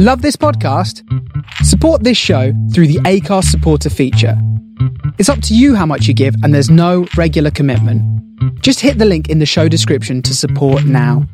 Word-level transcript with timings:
Love 0.00 0.22
this 0.22 0.36
podcast? 0.36 1.02
Support 1.64 2.04
this 2.04 2.16
show 2.16 2.52
through 2.72 2.86
the 2.86 3.00
Acast 3.00 3.46
supporter 3.46 3.90
feature. 3.90 4.40
It's 5.18 5.28
up 5.28 5.42
to 5.42 5.56
you 5.56 5.74
how 5.74 5.86
much 5.86 6.06
you 6.06 6.14
give, 6.14 6.36
and 6.44 6.54
there's 6.54 6.70
no 6.70 7.08
regular 7.16 7.50
commitment. 7.50 8.00
Just 8.62 8.78
hit 8.78 8.98
the 8.98 9.04
link 9.04 9.28
in 9.28 9.40
the 9.40 9.44
show 9.44 9.66
description 9.66 10.22
to 10.22 10.36
support 10.36 10.84
now. 10.84 11.26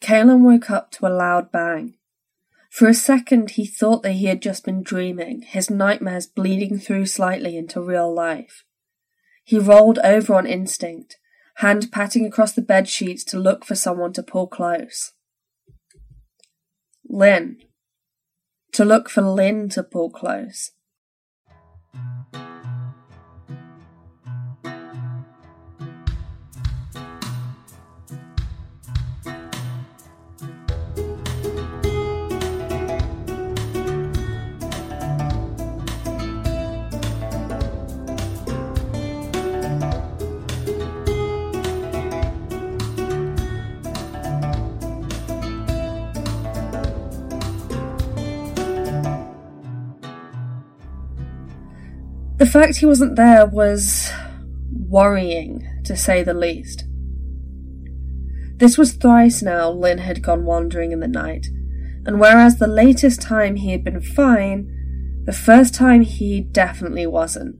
Caelan 0.00 0.40
woke 0.40 0.72
up 0.72 0.90
to 0.90 1.06
a 1.06 1.14
loud 1.14 1.52
bang. 1.52 1.94
For 2.68 2.88
a 2.88 2.92
second, 2.92 3.50
he 3.50 3.64
thought 3.64 4.02
that 4.02 4.14
he 4.14 4.24
had 4.24 4.42
just 4.42 4.64
been 4.64 4.82
dreaming, 4.82 5.42
his 5.42 5.70
nightmares 5.70 6.26
bleeding 6.26 6.80
through 6.80 7.06
slightly 7.06 7.56
into 7.56 7.80
real 7.80 8.12
life. 8.12 8.64
He 9.44 9.56
rolled 9.56 10.00
over 10.00 10.34
on 10.34 10.46
instinct, 10.48 11.18
hand 11.58 11.92
patting 11.92 12.26
across 12.26 12.54
the 12.54 12.60
bed 12.60 12.88
sheets 12.88 13.22
to 13.26 13.38
look 13.38 13.64
for 13.64 13.76
someone 13.76 14.12
to 14.14 14.22
pull 14.24 14.48
close. 14.48 15.12
Lynn. 17.12 17.58
To 18.74 18.84
look 18.84 19.10
for 19.10 19.22
Lynn 19.22 19.68
to 19.70 19.82
pull 19.82 20.10
close. 20.10 20.70
Fact 52.50 52.76
he 52.76 52.86
wasn't 52.86 53.16
there 53.16 53.46
was 53.46 54.10
worrying, 54.72 55.66
to 55.84 55.96
say 55.96 56.22
the 56.22 56.34
least. 56.34 56.84
This 58.56 58.76
was 58.76 58.92
thrice 58.92 59.42
now 59.42 59.70
Lynn 59.70 59.98
had 59.98 60.22
gone 60.22 60.44
wandering 60.44 60.92
in 60.92 61.00
the 61.00 61.08
night, 61.08 61.46
and 62.04 62.20
whereas 62.20 62.58
the 62.58 62.66
latest 62.66 63.22
time 63.22 63.56
he 63.56 63.72
had 63.72 63.82
been 63.82 64.00
fine, 64.00 65.22
the 65.24 65.32
first 65.32 65.74
time 65.74 66.02
he 66.02 66.40
definitely 66.40 67.06
wasn't. 67.06 67.56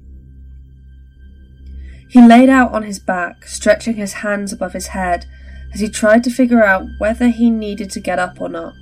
He 2.11 2.21
laid 2.21 2.49
out 2.49 2.73
on 2.73 2.83
his 2.83 2.99
back, 2.99 3.47
stretching 3.47 3.95
his 3.95 4.15
hands 4.15 4.53
above 4.53 4.73
his 4.73 4.89
head 4.89 5.27
as 5.73 5.81
he 5.81 5.89
tried 5.89 6.25
to 6.25 6.31
figure 6.31 6.65
out 6.65 6.85
whether 6.99 7.29
he 7.29 7.49
needed 7.51 7.91
to 7.93 8.01
get 8.01 8.19
up 8.19 8.41
or 8.41 8.49
not. 8.49 8.75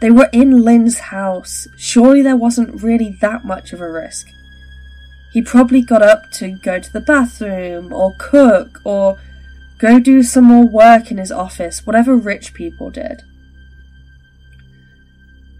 They 0.00 0.10
were 0.10 0.30
in 0.32 0.62
Lynn's 0.62 0.98
house. 0.98 1.66
Surely 1.76 2.22
there 2.22 2.36
wasn't 2.36 2.82
really 2.82 3.16
that 3.20 3.44
much 3.44 3.72
of 3.72 3.80
a 3.80 3.90
risk. 3.90 4.26
He 5.34 5.42
probably 5.42 5.82
got 5.82 6.00
up 6.00 6.30
to 6.34 6.52
go 6.52 6.78
to 6.78 6.92
the 6.92 7.00
bathroom, 7.00 7.92
or 7.92 8.14
cook, 8.20 8.80
or 8.84 9.18
go 9.80 9.98
do 9.98 10.22
some 10.22 10.44
more 10.44 10.64
work 10.64 11.10
in 11.10 11.18
his 11.18 11.32
office, 11.32 11.84
whatever 11.84 12.14
rich 12.14 12.54
people 12.54 12.88
did. 12.88 13.22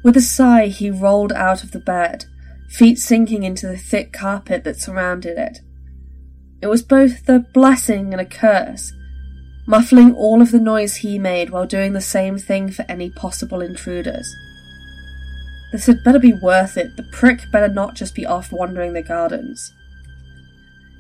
With 0.05 0.17
a 0.17 0.21
sigh, 0.21 0.69
he 0.69 0.93
rolled 0.93 1.33
out 1.33 1.65
of 1.65 1.73
the 1.73 1.81
bed, 1.81 2.27
feet 2.69 3.01
sinking 3.01 3.43
into 3.43 3.67
the 3.67 3.77
thick 3.77 4.13
carpet 4.13 4.63
that 4.63 4.81
surrounded 4.81 5.37
it. 5.37 5.59
It 6.63 6.69
was 6.69 6.85
both 6.85 7.29
a 7.29 7.41
blessing 7.41 8.13
and 8.13 8.21
a 8.21 8.25
curse, 8.25 8.93
muffling 9.67 10.15
all 10.15 10.41
of 10.41 10.53
the 10.53 10.61
noise 10.61 10.99
he 10.99 11.19
made 11.19 11.51
while 11.51 11.67
doing 11.67 11.95
the 11.95 12.01
same 12.01 12.39
thing 12.39 12.71
for 12.71 12.85
any 12.89 13.11
possible 13.11 13.61
intruders. 13.61 14.33
This 15.75 15.87
had 15.87 16.05
better 16.05 16.21
be 16.21 16.33
worth 16.33 16.77
it. 16.77 16.97
The 16.97 17.03
prick 17.03 17.51
better 17.51 17.67
not 17.67 17.97
just 17.97 18.15
be 18.15 18.25
off 18.25 18.53
wandering 18.53 18.93
the 18.93 19.03
gardens. 19.03 19.75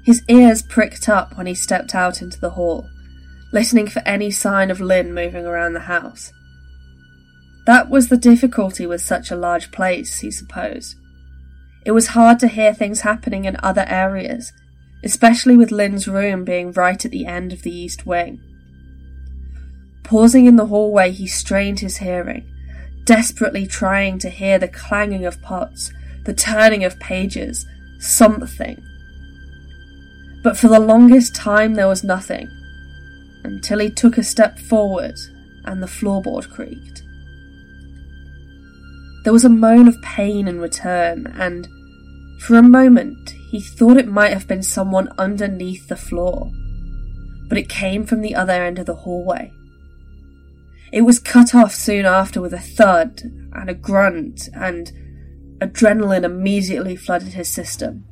His 0.04 0.25
ears 0.26 0.62
pricked 0.62 1.09
up 1.09 1.37
when 1.37 1.47
he 1.47 1.54
stepped 1.54 1.94
out 1.94 2.21
into 2.21 2.41
the 2.41 2.50
hall, 2.50 2.88
listening 3.53 3.87
for 3.87 4.03
any 4.04 4.32
sign 4.32 4.72
of 4.72 4.81
Lynn 4.81 5.15
moving 5.15 5.47
around 5.47 5.75
the 5.75 5.87
house. 5.87 6.32
That 7.66 7.88
was 7.88 8.09
the 8.09 8.16
difficulty 8.16 8.84
with 8.84 9.00
such 9.00 9.31
a 9.31 9.37
large 9.37 9.71
place, 9.71 10.19
he 10.19 10.32
supposed. 10.32 10.97
It 11.87 11.93
was 11.93 12.09
hard 12.09 12.41
to 12.41 12.49
hear 12.49 12.75
things 12.75 13.03
happening 13.03 13.44
in 13.44 13.56
other 13.62 13.87
areas, 13.87 14.53
especially 15.04 15.56
with 15.56 15.70
Lynn's 15.70 16.09
room 16.09 16.44
being 16.44 16.72
right 16.72 17.04
at 17.04 17.12
the 17.12 17.26
end 17.26 17.53
of 17.53 17.62
the 17.62 17.70
east 17.70 18.06
wing. 18.06 18.41
Pausing 20.03 20.47
in 20.47 20.56
the 20.56 20.66
hallway, 20.66 21.12
he 21.12 21.28
strained 21.28 21.78
his 21.78 21.99
hearing, 21.99 22.50
desperately 23.04 23.66
trying 23.66 24.19
to 24.19 24.31
hear 24.31 24.59
the 24.59 24.69
clanging 24.69 25.25
of 25.25 25.41
pots, 25.42 25.92
the 26.25 26.34
turning 26.34 26.84
of 26.84 26.98
pages, 26.98 27.66
something. 27.98 28.82
But 30.42 30.56
for 30.56 30.69
the 30.69 30.81
longest 30.81 31.34
time 31.34 31.75
there 31.75 31.88
was 31.88 32.04
nothing, 32.04 32.48
until 33.44 33.78
he 33.78 33.91
took 33.91 34.19
a 34.19 34.22
step 34.22 34.59
forward 34.59 35.16
and 35.64 35.82
the 35.82 35.87
floorboard 35.87 36.50
creaked. 36.50 37.03
There 39.25 39.32
was 39.32 39.44
a 39.44 39.48
moan 39.48 39.88
of 39.88 40.00
pain 40.03 40.47
in 40.47 40.60
return, 40.60 41.26
and 41.38 41.66
for 42.41 42.59
a 42.59 42.62
moment 42.62 43.31
he 43.50 43.60
thought 43.60 43.97
it 43.97 44.06
might 44.06 44.34
have 44.34 44.47
been 44.47 44.62
someone 44.62 45.09
underneath 45.16 45.88
the 45.88 45.97
floor, 45.97 46.50
but 47.48 47.56
it 47.56 47.69
came 47.70 48.04
from 48.04 48.20
the 48.20 48.34
other 48.34 48.53
end 48.53 48.78
of 48.78 48.87
the 48.87 48.97
hallway. 48.97 49.50
It 50.94 51.05
was 51.05 51.19
cut 51.19 51.56
off 51.56 51.75
soon 51.75 52.06
after 52.06 52.41
with 52.41 52.55
a 52.55 52.60
thud 52.60 53.21
and 53.53 53.69
a 53.69 53.75
grunt, 53.75 54.49
and 54.55 54.93
adrenaline 55.59 56.22
immediately 56.22 56.94
flooded 56.94 57.32
his 57.32 57.49
system. 57.49 58.05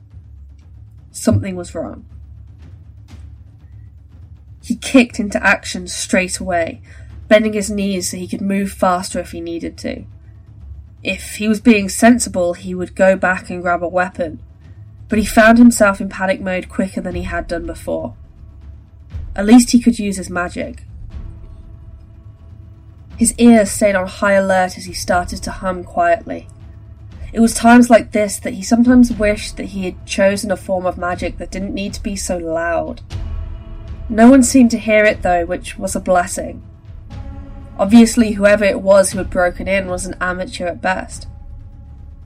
Something 1.12 1.54
was 1.54 1.76
wrong. 1.76 2.04
He 4.64 4.74
kicked 4.74 5.20
into 5.20 5.40
action 5.40 5.86
straight 5.86 6.40
away, 6.40 6.82
bending 7.28 7.52
his 7.52 7.70
knees 7.70 8.10
so 8.10 8.16
he 8.16 8.26
could 8.26 8.40
move 8.40 8.72
faster 8.72 9.20
if 9.20 9.30
he 9.30 9.40
needed 9.40 9.78
to. 9.78 10.04
If 11.04 11.36
he 11.36 11.46
was 11.46 11.60
being 11.60 11.88
sensible, 11.88 12.54
he 12.54 12.74
would 12.74 12.96
go 12.96 13.14
back 13.14 13.48
and 13.48 13.62
grab 13.62 13.84
a 13.84 13.88
weapon, 13.88 14.42
but 15.08 15.20
he 15.20 15.24
found 15.24 15.56
himself 15.56 16.00
in 16.00 16.08
panic 16.08 16.40
mode 16.40 16.68
quicker 16.68 17.00
than 17.00 17.14
he 17.14 17.22
had 17.22 17.46
done 17.46 17.64
before. 17.64 18.16
At 19.36 19.46
least 19.46 19.70
he 19.70 19.78
could 19.78 20.00
use 20.00 20.16
his 20.16 20.28
magic. 20.28 20.82
His 23.16 23.34
ears 23.38 23.70
stayed 23.70 23.94
on 23.94 24.06
high 24.06 24.32
alert 24.32 24.76
as 24.78 24.86
he 24.86 24.92
started 24.92 25.42
to 25.42 25.50
hum 25.50 25.84
quietly. 25.84 26.48
It 27.32 27.40
was 27.40 27.54
times 27.54 27.88
like 27.88 28.12
this 28.12 28.38
that 28.40 28.54
he 28.54 28.62
sometimes 28.62 29.12
wished 29.12 29.56
that 29.56 29.66
he 29.66 29.84
had 29.84 30.06
chosen 30.06 30.50
a 30.50 30.56
form 30.56 30.84
of 30.84 30.98
magic 30.98 31.38
that 31.38 31.50
didn't 31.50 31.74
need 31.74 31.94
to 31.94 32.02
be 32.02 32.16
so 32.16 32.36
loud. 32.36 33.00
No 34.08 34.30
one 34.30 34.42
seemed 34.42 34.70
to 34.72 34.78
hear 34.78 35.04
it 35.04 35.22
though, 35.22 35.46
which 35.46 35.78
was 35.78 35.96
a 35.96 36.00
blessing. 36.00 36.62
Obviously, 37.78 38.32
whoever 38.32 38.64
it 38.64 38.82
was 38.82 39.12
who 39.12 39.18
had 39.18 39.30
broken 39.30 39.66
in 39.66 39.86
was 39.86 40.04
an 40.04 40.16
amateur 40.20 40.66
at 40.66 40.82
best. 40.82 41.26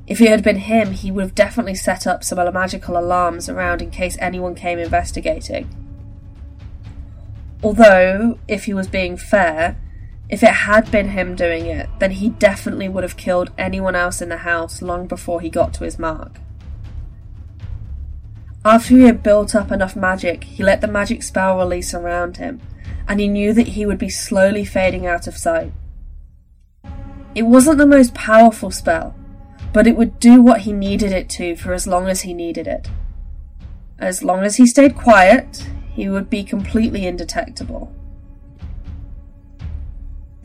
If 0.07 0.21
it 0.21 0.29
had 0.29 0.43
been 0.43 0.59
him, 0.59 0.93
he 0.93 1.11
would 1.11 1.23
have 1.23 1.35
definitely 1.35 1.75
set 1.75 2.07
up 2.07 2.25
some 2.25 2.39
magical 2.53 2.99
alarms 2.99 3.49
around 3.49 3.83
in 3.83 3.91
case 3.91 4.17
anyone 4.21 4.55
came 4.55 4.79
investigating. 4.79 5.69
Although, 7.63 8.39
if 8.47 8.65
he 8.65 8.75
was 8.75 8.87
being 8.87 9.17
fair, 9.17 9.77
if 10.29 10.43
it 10.43 10.51
had 10.51 10.91
been 10.91 11.11
him 11.11 11.37
doing 11.37 11.67
it, 11.67 11.89
then 12.01 12.13
he 12.13 12.31
definitely 12.31 12.89
would 12.89 13.05
have 13.05 13.17
killed 13.17 13.53
anyone 13.57 13.95
else 13.95 14.21
in 14.21 14.29
the 14.29 14.39
house 14.39 14.83
long 14.83 15.07
before 15.07 15.41
he 15.41 15.49
got 15.49 15.73
to 15.75 15.85
his 15.85 15.99
mark. 15.99 16.41
After 18.65 18.97
he 18.97 19.05
had 19.05 19.23
built 19.23 19.55
up 19.55 19.71
enough 19.71 19.95
magic, 19.95 20.43
he 20.43 20.65
let 20.65 20.81
the 20.81 20.89
magic 20.89 21.23
spell 21.23 21.57
release 21.57 21.95
around 21.95 22.39
him, 22.39 22.61
and 23.07 23.21
he 23.21 23.29
knew 23.29 23.53
that 23.53 23.69
he 23.69 23.87
would 23.87 23.99
be 23.99 24.09
slowly 24.09 24.65
fading 24.65 25.07
out 25.07 25.29
of 25.29 25.37
sight. 25.37 25.73
It 27.37 27.43
wasn't 27.43 27.79
the 27.79 27.87
most 27.87 28.13
powerful 28.15 28.73
spell, 28.73 29.15
but 29.73 29.87
it 29.87 29.97
would 29.97 30.19
do 30.19 30.43
what 30.43 30.63
he 30.63 30.73
needed 30.73 31.13
it 31.13 31.29
to 31.31 31.55
for 31.55 31.73
as 31.73 31.87
long 31.87 32.09
as 32.09 32.23
he 32.23 32.35
needed 32.35 32.67
it. 32.67 32.89
As 34.01 34.25
long 34.25 34.43
as 34.43 34.57
he 34.57 34.67
stayed 34.67 34.97
quiet, 34.97 35.69
he 35.93 36.09
would 36.09 36.29
be 36.29 36.43
completely 36.43 37.07
indetectable. 37.07 37.95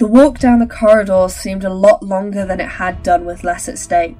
The 0.01 0.07
walk 0.07 0.39
down 0.39 0.57
the 0.57 0.65
corridor 0.65 1.27
seemed 1.29 1.63
a 1.63 1.69
lot 1.69 2.01
longer 2.01 2.43
than 2.43 2.59
it 2.59 2.69
had 2.69 3.03
done 3.03 3.23
with 3.23 3.43
less 3.43 3.69
at 3.69 3.77
stake. 3.77 4.17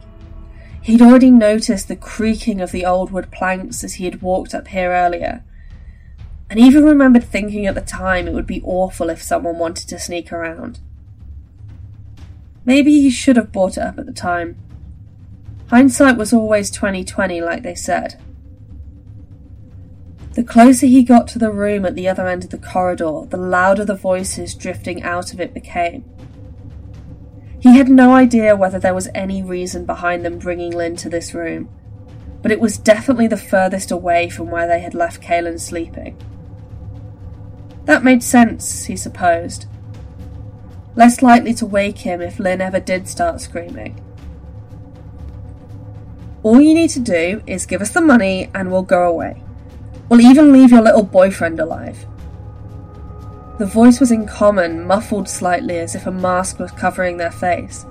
He'd 0.79 1.01
already 1.01 1.31
noticed 1.31 1.87
the 1.87 1.95
creaking 1.95 2.61
of 2.61 2.71
the 2.71 2.85
old 2.85 3.09
wood 3.09 3.31
planks 3.31 3.83
as 3.83 3.95
he 3.95 4.05
had 4.05 4.21
walked 4.21 4.53
up 4.53 4.67
here 4.67 4.91
earlier, 4.91 5.43
and 6.51 6.59
even 6.59 6.83
remembered 6.83 7.23
thinking 7.23 7.65
at 7.65 7.73
the 7.73 7.81
time 7.81 8.27
it 8.27 8.33
would 8.35 8.45
be 8.45 8.61
awful 8.63 9.09
if 9.09 9.23
someone 9.23 9.57
wanted 9.57 9.89
to 9.89 9.97
sneak 9.97 10.31
around. 10.31 10.81
Maybe 12.63 13.01
he 13.01 13.09
should 13.09 13.35
have 13.35 13.51
brought 13.51 13.75
it 13.75 13.83
up 13.83 13.97
at 13.97 14.05
the 14.05 14.13
time. 14.13 14.57
Hindsight 15.71 16.15
was 16.15 16.31
always 16.31 16.69
2020, 16.69 17.41
like 17.41 17.63
they 17.63 17.73
said. 17.73 18.21
The 20.33 20.43
closer 20.45 20.85
he 20.85 21.03
got 21.03 21.27
to 21.29 21.39
the 21.39 21.51
room 21.51 21.85
at 21.85 21.95
the 21.95 22.07
other 22.07 22.25
end 22.25 22.45
of 22.45 22.51
the 22.51 22.57
corridor, 22.57 23.25
the 23.29 23.35
louder 23.35 23.83
the 23.83 23.95
voices 23.95 24.55
drifting 24.55 25.03
out 25.03 25.33
of 25.33 25.41
it 25.41 25.53
became. 25.53 26.05
He 27.59 27.75
had 27.75 27.89
no 27.89 28.13
idea 28.13 28.55
whether 28.55 28.79
there 28.79 28.93
was 28.93 29.09
any 29.13 29.43
reason 29.43 29.85
behind 29.85 30.23
them 30.23 30.39
bringing 30.39 30.71
Lynn 30.71 30.95
to 30.97 31.09
this 31.09 31.33
room, 31.33 31.69
but 32.41 32.51
it 32.51 32.61
was 32.61 32.77
definitely 32.77 33.27
the 33.27 33.35
furthest 33.35 33.91
away 33.91 34.29
from 34.29 34.49
where 34.49 34.67
they 34.67 34.79
had 34.79 34.95
left 34.95 35.21
Kalen 35.21 35.59
sleeping. 35.59 36.17
That 37.83 38.03
made 38.03 38.23
sense, 38.23 38.85
he 38.85 38.95
supposed. 38.95 39.65
Less 40.95 41.21
likely 41.21 41.53
to 41.55 41.65
wake 41.65 41.99
him 41.99 42.21
if 42.21 42.39
Lynn 42.39 42.61
ever 42.61 42.79
did 42.79 43.07
start 43.09 43.41
screaming. 43.41 44.01
All 46.41 46.61
you 46.61 46.73
need 46.73 46.89
to 46.91 46.99
do 47.01 47.43
is 47.45 47.65
give 47.65 47.81
us 47.81 47.91
the 47.91 48.01
money 48.01 48.49
and 48.55 48.71
we'll 48.71 48.81
go 48.81 49.07
away. 49.07 49.43
We'll 50.11 50.29
even 50.29 50.51
leave 50.51 50.71
your 50.71 50.81
little 50.81 51.03
boyfriend 51.03 51.61
alive. 51.61 52.05
The 53.59 53.65
voice 53.65 54.01
was 54.01 54.11
in 54.11 54.27
common, 54.27 54.85
muffled 54.85 55.29
slightly 55.29 55.77
as 55.77 55.95
if 55.95 56.05
a 56.05 56.11
mask 56.11 56.59
was 56.59 56.69
covering 56.71 57.15
their 57.15 57.31
face. 57.31 57.85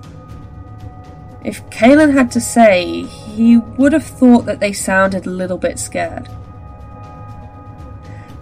If 1.43 1.65
Kalen 1.71 2.13
had 2.13 2.31
to 2.33 2.39
say, 2.41 3.05
he 3.05 3.57
would 3.57 3.95
have 3.95 4.05
thought 4.05 4.45
that 4.45 4.61
they 4.61 4.75
sounded 4.75 5.25
a 5.25 5.31
little 5.31 5.57
bit 5.57 5.79
scared. 5.79 6.27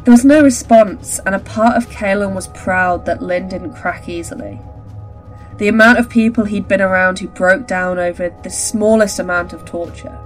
There 0.02 0.12
was 0.12 0.24
no 0.24 0.42
response, 0.42 1.20
and 1.24 1.36
a 1.36 1.38
part 1.38 1.76
of 1.76 1.88
Kalen 1.88 2.34
was 2.34 2.48
proud 2.48 3.06
that 3.06 3.22
Lynn 3.22 3.48
didn't 3.48 3.74
crack 3.74 4.08
easily. 4.08 4.58
The 5.58 5.69
amount 5.69 6.00
of 6.00 6.10
people 6.10 6.46
he'd 6.46 6.66
been 6.66 6.82
around 6.82 7.20
who 7.20 7.28
broke 7.28 7.69
down 7.69 8.00
over 8.00 8.34
the 8.42 8.50
smallest 8.50 9.20
amount 9.20 9.52
of 9.52 9.64
torture. 9.64 10.19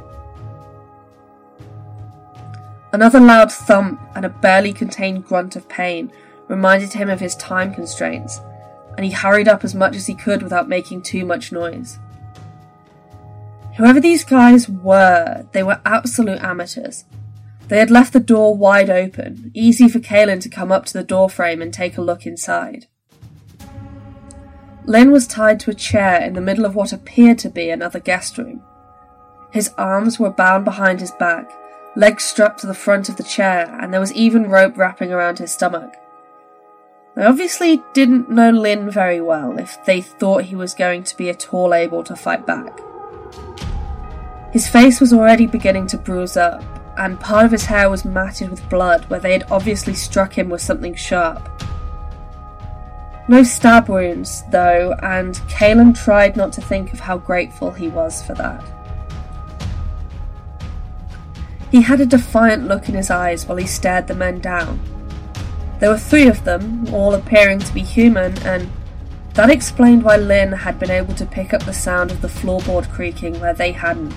Another 2.92 3.20
loud 3.20 3.50
thump 3.50 4.00
and 4.14 4.26
a 4.26 4.28
barely 4.28 4.72
contained 4.72 5.24
grunt 5.24 5.56
of 5.56 5.68
pain 5.68 6.12
reminded 6.48 6.92
him 6.92 7.08
of 7.08 7.20
his 7.20 7.34
time 7.36 7.72
constraints, 7.72 8.40
and 8.96 9.06
he 9.06 9.12
hurried 9.12 9.48
up 9.48 9.64
as 9.64 9.74
much 9.74 9.96
as 9.96 10.06
he 10.06 10.14
could 10.14 10.42
without 10.42 10.68
making 10.68 11.00
too 11.00 11.24
much 11.24 11.52
noise. 11.52 11.98
Whoever 13.78 14.00
these 14.00 14.24
guys 14.24 14.68
were, 14.68 15.46
they 15.52 15.62
were 15.62 15.80
absolute 15.86 16.40
amateurs. 16.40 17.06
They 17.68 17.78
had 17.78 17.90
left 17.90 18.12
the 18.12 18.20
door 18.20 18.54
wide 18.54 18.90
open, 18.90 19.50
easy 19.54 19.88
for 19.88 19.98
Kalen 19.98 20.42
to 20.42 20.50
come 20.50 20.70
up 20.70 20.84
to 20.86 20.92
the 20.92 21.02
doorframe 21.02 21.62
and 21.62 21.72
take 21.72 21.96
a 21.96 22.02
look 22.02 22.26
inside. 22.26 22.86
Lynn 24.84 25.10
was 25.10 25.26
tied 25.26 25.60
to 25.60 25.70
a 25.70 25.74
chair 25.74 26.20
in 26.20 26.34
the 26.34 26.40
middle 26.42 26.66
of 26.66 26.74
what 26.74 26.92
appeared 26.92 27.38
to 27.38 27.48
be 27.48 27.70
another 27.70 28.00
guest 28.00 28.36
room. 28.36 28.62
His 29.50 29.70
arms 29.78 30.18
were 30.18 30.28
bound 30.28 30.66
behind 30.66 31.00
his 31.00 31.12
back, 31.12 31.50
legs 31.94 32.24
strapped 32.24 32.60
to 32.60 32.66
the 32.66 32.74
front 32.74 33.08
of 33.08 33.16
the 33.16 33.22
chair, 33.22 33.76
and 33.80 33.92
there 33.92 34.00
was 34.00 34.12
even 34.12 34.48
rope 34.48 34.76
wrapping 34.76 35.12
around 35.12 35.38
his 35.38 35.52
stomach. 35.52 35.94
They 37.14 37.24
obviously 37.24 37.82
didn't 37.92 38.30
know 38.30 38.50
Lynn 38.50 38.90
very 38.90 39.20
well 39.20 39.58
if 39.58 39.84
they 39.84 40.00
thought 40.00 40.44
he 40.44 40.54
was 40.54 40.72
going 40.72 41.04
to 41.04 41.16
be 41.16 41.28
at 41.28 41.52
all 41.52 41.74
able 41.74 42.02
to 42.04 42.16
fight 42.16 42.46
back. 42.46 42.80
His 44.52 44.68
face 44.68 45.00
was 45.00 45.12
already 45.12 45.46
beginning 45.46 45.86
to 45.88 45.98
bruise 45.98 46.36
up, 46.36 46.64
and 46.98 47.20
part 47.20 47.44
of 47.44 47.52
his 47.52 47.66
hair 47.66 47.90
was 47.90 48.04
matted 48.04 48.50
with 48.50 48.68
blood 48.70 49.04
where 49.06 49.20
they 49.20 49.32
had 49.32 49.50
obviously 49.50 49.94
struck 49.94 50.36
him 50.36 50.48
with 50.48 50.60
something 50.60 50.94
sharp. 50.94 51.48
No 53.28 53.42
stab 53.42 53.88
wounds, 53.88 54.42
though, 54.50 54.94
and 55.02 55.34
Kalen 55.48 55.94
tried 55.94 56.36
not 56.36 56.52
to 56.54 56.60
think 56.60 56.92
of 56.92 57.00
how 57.00 57.18
grateful 57.18 57.70
he 57.70 57.88
was 57.88 58.22
for 58.22 58.34
that. 58.34 58.64
He 61.72 61.80
had 61.80 62.02
a 62.02 62.06
defiant 62.06 62.68
look 62.68 62.90
in 62.90 62.94
his 62.94 63.10
eyes 63.10 63.48
while 63.48 63.56
he 63.56 63.66
stared 63.66 64.06
the 64.06 64.14
men 64.14 64.40
down. 64.40 64.78
There 65.80 65.88
were 65.88 65.98
three 65.98 66.28
of 66.28 66.44
them, 66.44 66.86
all 66.92 67.14
appearing 67.14 67.60
to 67.60 67.72
be 67.72 67.80
human, 67.80 68.38
and 68.42 68.70
that 69.32 69.48
explained 69.48 70.04
why 70.04 70.18
Lynn 70.18 70.52
had 70.52 70.78
been 70.78 70.90
able 70.90 71.14
to 71.14 71.24
pick 71.24 71.54
up 71.54 71.64
the 71.64 71.72
sound 71.72 72.10
of 72.10 72.20
the 72.20 72.28
floorboard 72.28 72.90
creaking 72.92 73.40
where 73.40 73.54
they 73.54 73.72
hadn't. 73.72 74.14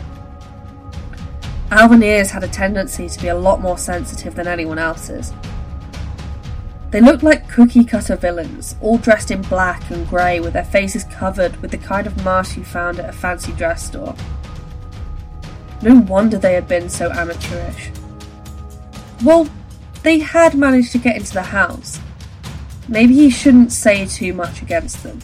Elven 1.72 2.04
ears 2.04 2.32
had 2.32 2.44
a 2.44 2.50
tendency 2.50 3.08
to 3.08 3.22
be 3.22 3.30
a 3.30 3.36
lot 3.36 3.62
more 3.62 3.78
sensitive 3.78 4.36
than 4.36 4.48
anyone 4.48 4.78
else's. 4.78 5.32
They 6.92 7.00
looked 7.00 7.24
like 7.24 7.50
cookie 7.50 7.86
cutter 7.86 8.18
villains, 8.18 8.76
all 8.82 8.98
dressed 8.98 9.32
in 9.32 9.42
black 9.44 9.90
and 9.90 10.08
grey 10.10 10.42
with 10.42 10.54
their 10.54 10.66
faces 10.66 11.06
covered 11.06 11.56
with 11.62 11.72
the 11.72 11.78
kind 11.78 12.06
of 12.06 12.24
mask 12.26 12.58
you 12.58 12.66
found 12.66 13.00
at 13.00 13.10
a 13.10 13.14
fancy 13.14 13.54
dress 13.54 13.86
store. 13.86 14.14
No 15.86 16.00
wonder 16.00 16.40
they 16.40 16.56
had 16.56 16.68
been 16.68 16.90
so 16.90 17.12
amateurish. 17.12 17.92
Well, 19.24 19.48
they 20.02 20.18
had 20.18 20.56
managed 20.56 20.92
to 20.94 20.98
get 20.98 21.16
into 21.16 21.34
the 21.34 21.44
house. 21.44 22.00
Maybe 22.88 23.14
he 23.14 23.30
shouldn't 23.30 23.72
say 23.72 24.08
too 24.08 24.34
much 24.34 24.64
against 24.64 25.04
them. 25.04 25.20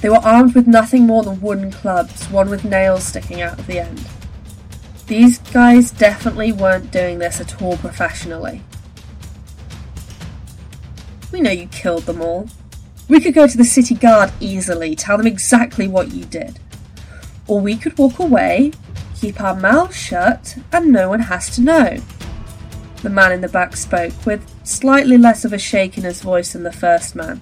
They 0.00 0.08
were 0.08 0.24
armed 0.24 0.54
with 0.54 0.68
nothing 0.68 1.08
more 1.08 1.24
than 1.24 1.40
wooden 1.40 1.72
clubs, 1.72 2.30
one 2.30 2.50
with 2.50 2.64
nails 2.64 3.02
sticking 3.02 3.40
out 3.40 3.58
of 3.58 3.66
the 3.66 3.80
end. 3.80 4.06
These 5.08 5.38
guys 5.38 5.90
definitely 5.90 6.52
weren't 6.52 6.92
doing 6.92 7.18
this 7.18 7.40
at 7.40 7.60
all 7.60 7.76
professionally. 7.76 8.62
We 11.32 11.40
know 11.40 11.50
you 11.50 11.66
killed 11.66 12.04
them 12.04 12.22
all. 12.22 12.48
We 13.08 13.20
could 13.20 13.34
go 13.34 13.48
to 13.48 13.56
the 13.56 13.64
city 13.64 13.96
guard 13.96 14.32
easily, 14.38 14.94
tell 14.94 15.18
them 15.18 15.26
exactly 15.26 15.88
what 15.88 16.12
you 16.12 16.24
did. 16.26 16.60
Or 17.46 17.60
we 17.60 17.76
could 17.76 17.98
walk 17.98 18.18
away, 18.18 18.72
keep 19.20 19.40
our 19.40 19.54
mouths 19.54 19.96
shut, 19.96 20.56
and 20.72 20.92
no 20.92 21.08
one 21.08 21.20
has 21.20 21.54
to 21.56 21.60
know. 21.60 21.98
The 23.02 23.10
man 23.10 23.32
in 23.32 23.40
the 23.40 23.48
back 23.48 23.76
spoke, 23.76 24.14
with 24.24 24.48
slightly 24.64 25.18
less 25.18 25.44
of 25.44 25.52
a 25.52 25.58
shake 25.58 25.98
in 25.98 26.04
his 26.04 26.22
voice 26.22 26.52
than 26.52 26.62
the 26.62 26.72
first 26.72 27.14
man. 27.16 27.40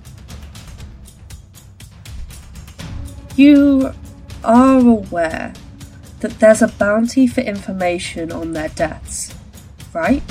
You 3.36 3.92
are 4.42 4.78
aware 4.78 5.52
that 6.20 6.38
there's 6.40 6.62
a 6.62 6.68
bounty 6.68 7.26
for 7.26 7.40
information 7.40 8.32
on 8.32 8.52
their 8.52 8.68
deaths, 8.68 9.34
right? 9.92 10.22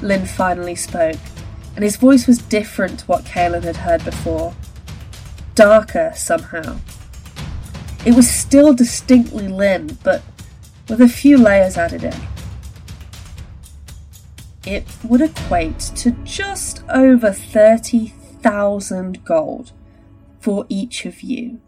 Lynn 0.00 0.26
finally 0.26 0.76
spoke, 0.76 1.18
and 1.74 1.82
his 1.82 1.96
voice 1.96 2.26
was 2.26 2.38
different 2.38 3.00
to 3.00 3.06
what 3.06 3.24
Kalen 3.24 3.64
had 3.64 3.78
heard 3.78 4.04
before. 4.04 4.54
Darker, 5.54 6.12
somehow. 6.14 6.78
It 8.04 8.14
was 8.14 8.30
still 8.30 8.72
distinctly 8.72 9.48
Lynn, 9.48 9.98
but 10.02 10.22
with 10.88 11.00
a 11.00 11.08
few 11.08 11.36
layers 11.36 11.76
added 11.76 12.04
in. 12.04 12.14
It 14.64 14.84
would 15.02 15.20
equate 15.20 15.78
to 15.96 16.12
just 16.24 16.82
over 16.88 17.32
30,000 17.32 19.24
gold 19.24 19.72
for 20.40 20.66
each 20.68 21.04
of 21.04 21.22
you 21.22 21.60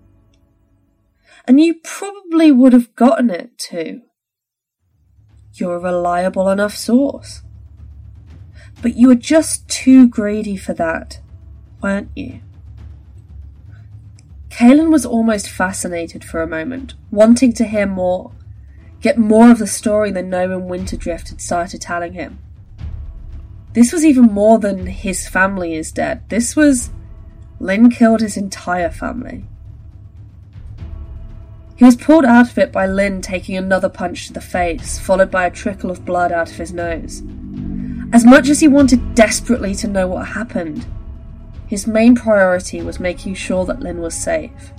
and 1.50 1.60
you 1.60 1.74
probably 1.82 2.52
would 2.52 2.72
have 2.72 2.94
gotten 2.94 3.30
it 3.30 3.58
too. 3.58 4.02
You're 5.54 5.74
a 5.74 5.80
reliable 5.80 6.48
enough 6.48 6.76
source. 6.76 7.42
But 8.82 8.96
you 8.96 9.08
were 9.08 9.16
just 9.16 9.68
too 9.68 10.08
greedy 10.08 10.56
for 10.56 10.72
that, 10.74 11.20
weren't 11.82 12.10
you? 12.14 12.40
Kalen 14.60 14.90
was 14.92 15.06
almost 15.06 15.48
fascinated 15.48 16.22
for 16.22 16.42
a 16.42 16.46
moment, 16.46 16.92
wanting 17.10 17.50
to 17.54 17.64
hear 17.64 17.86
more, 17.86 18.30
get 19.00 19.16
more 19.16 19.50
of 19.50 19.58
the 19.58 19.66
story 19.66 20.10
than 20.10 20.28
Noman 20.28 20.68
Winterdrift 20.68 21.30
had 21.30 21.40
started 21.40 21.80
telling 21.80 22.12
him. 22.12 22.38
This 23.72 23.90
was 23.90 24.04
even 24.04 24.24
more 24.24 24.58
than 24.58 24.84
his 24.84 25.26
family 25.26 25.72
is 25.72 25.90
dead. 25.90 26.28
This 26.28 26.54
was 26.56 26.90
Lynn 27.58 27.88
killed 27.88 28.20
his 28.20 28.36
entire 28.36 28.90
family. 28.90 29.46
He 31.76 31.84
was 31.86 31.96
pulled 31.96 32.26
out 32.26 32.50
of 32.50 32.58
it 32.58 32.70
by 32.70 32.84
Lynn 32.84 33.22
taking 33.22 33.56
another 33.56 33.88
punch 33.88 34.26
to 34.26 34.34
the 34.34 34.42
face, 34.42 34.98
followed 34.98 35.30
by 35.30 35.46
a 35.46 35.50
trickle 35.50 35.90
of 35.90 36.04
blood 36.04 36.32
out 36.32 36.50
of 36.50 36.58
his 36.58 36.74
nose. 36.74 37.22
As 38.12 38.26
much 38.26 38.50
as 38.50 38.60
he 38.60 38.68
wanted 38.68 39.14
desperately 39.14 39.74
to 39.76 39.88
know 39.88 40.06
what 40.06 40.28
happened, 40.28 40.84
his 41.70 41.86
main 41.86 42.16
priority 42.16 42.82
was 42.82 42.98
making 42.98 43.34
sure 43.34 43.64
that 43.64 43.78
Lynn 43.78 44.00
was 44.00 44.14
safe. 44.14 44.72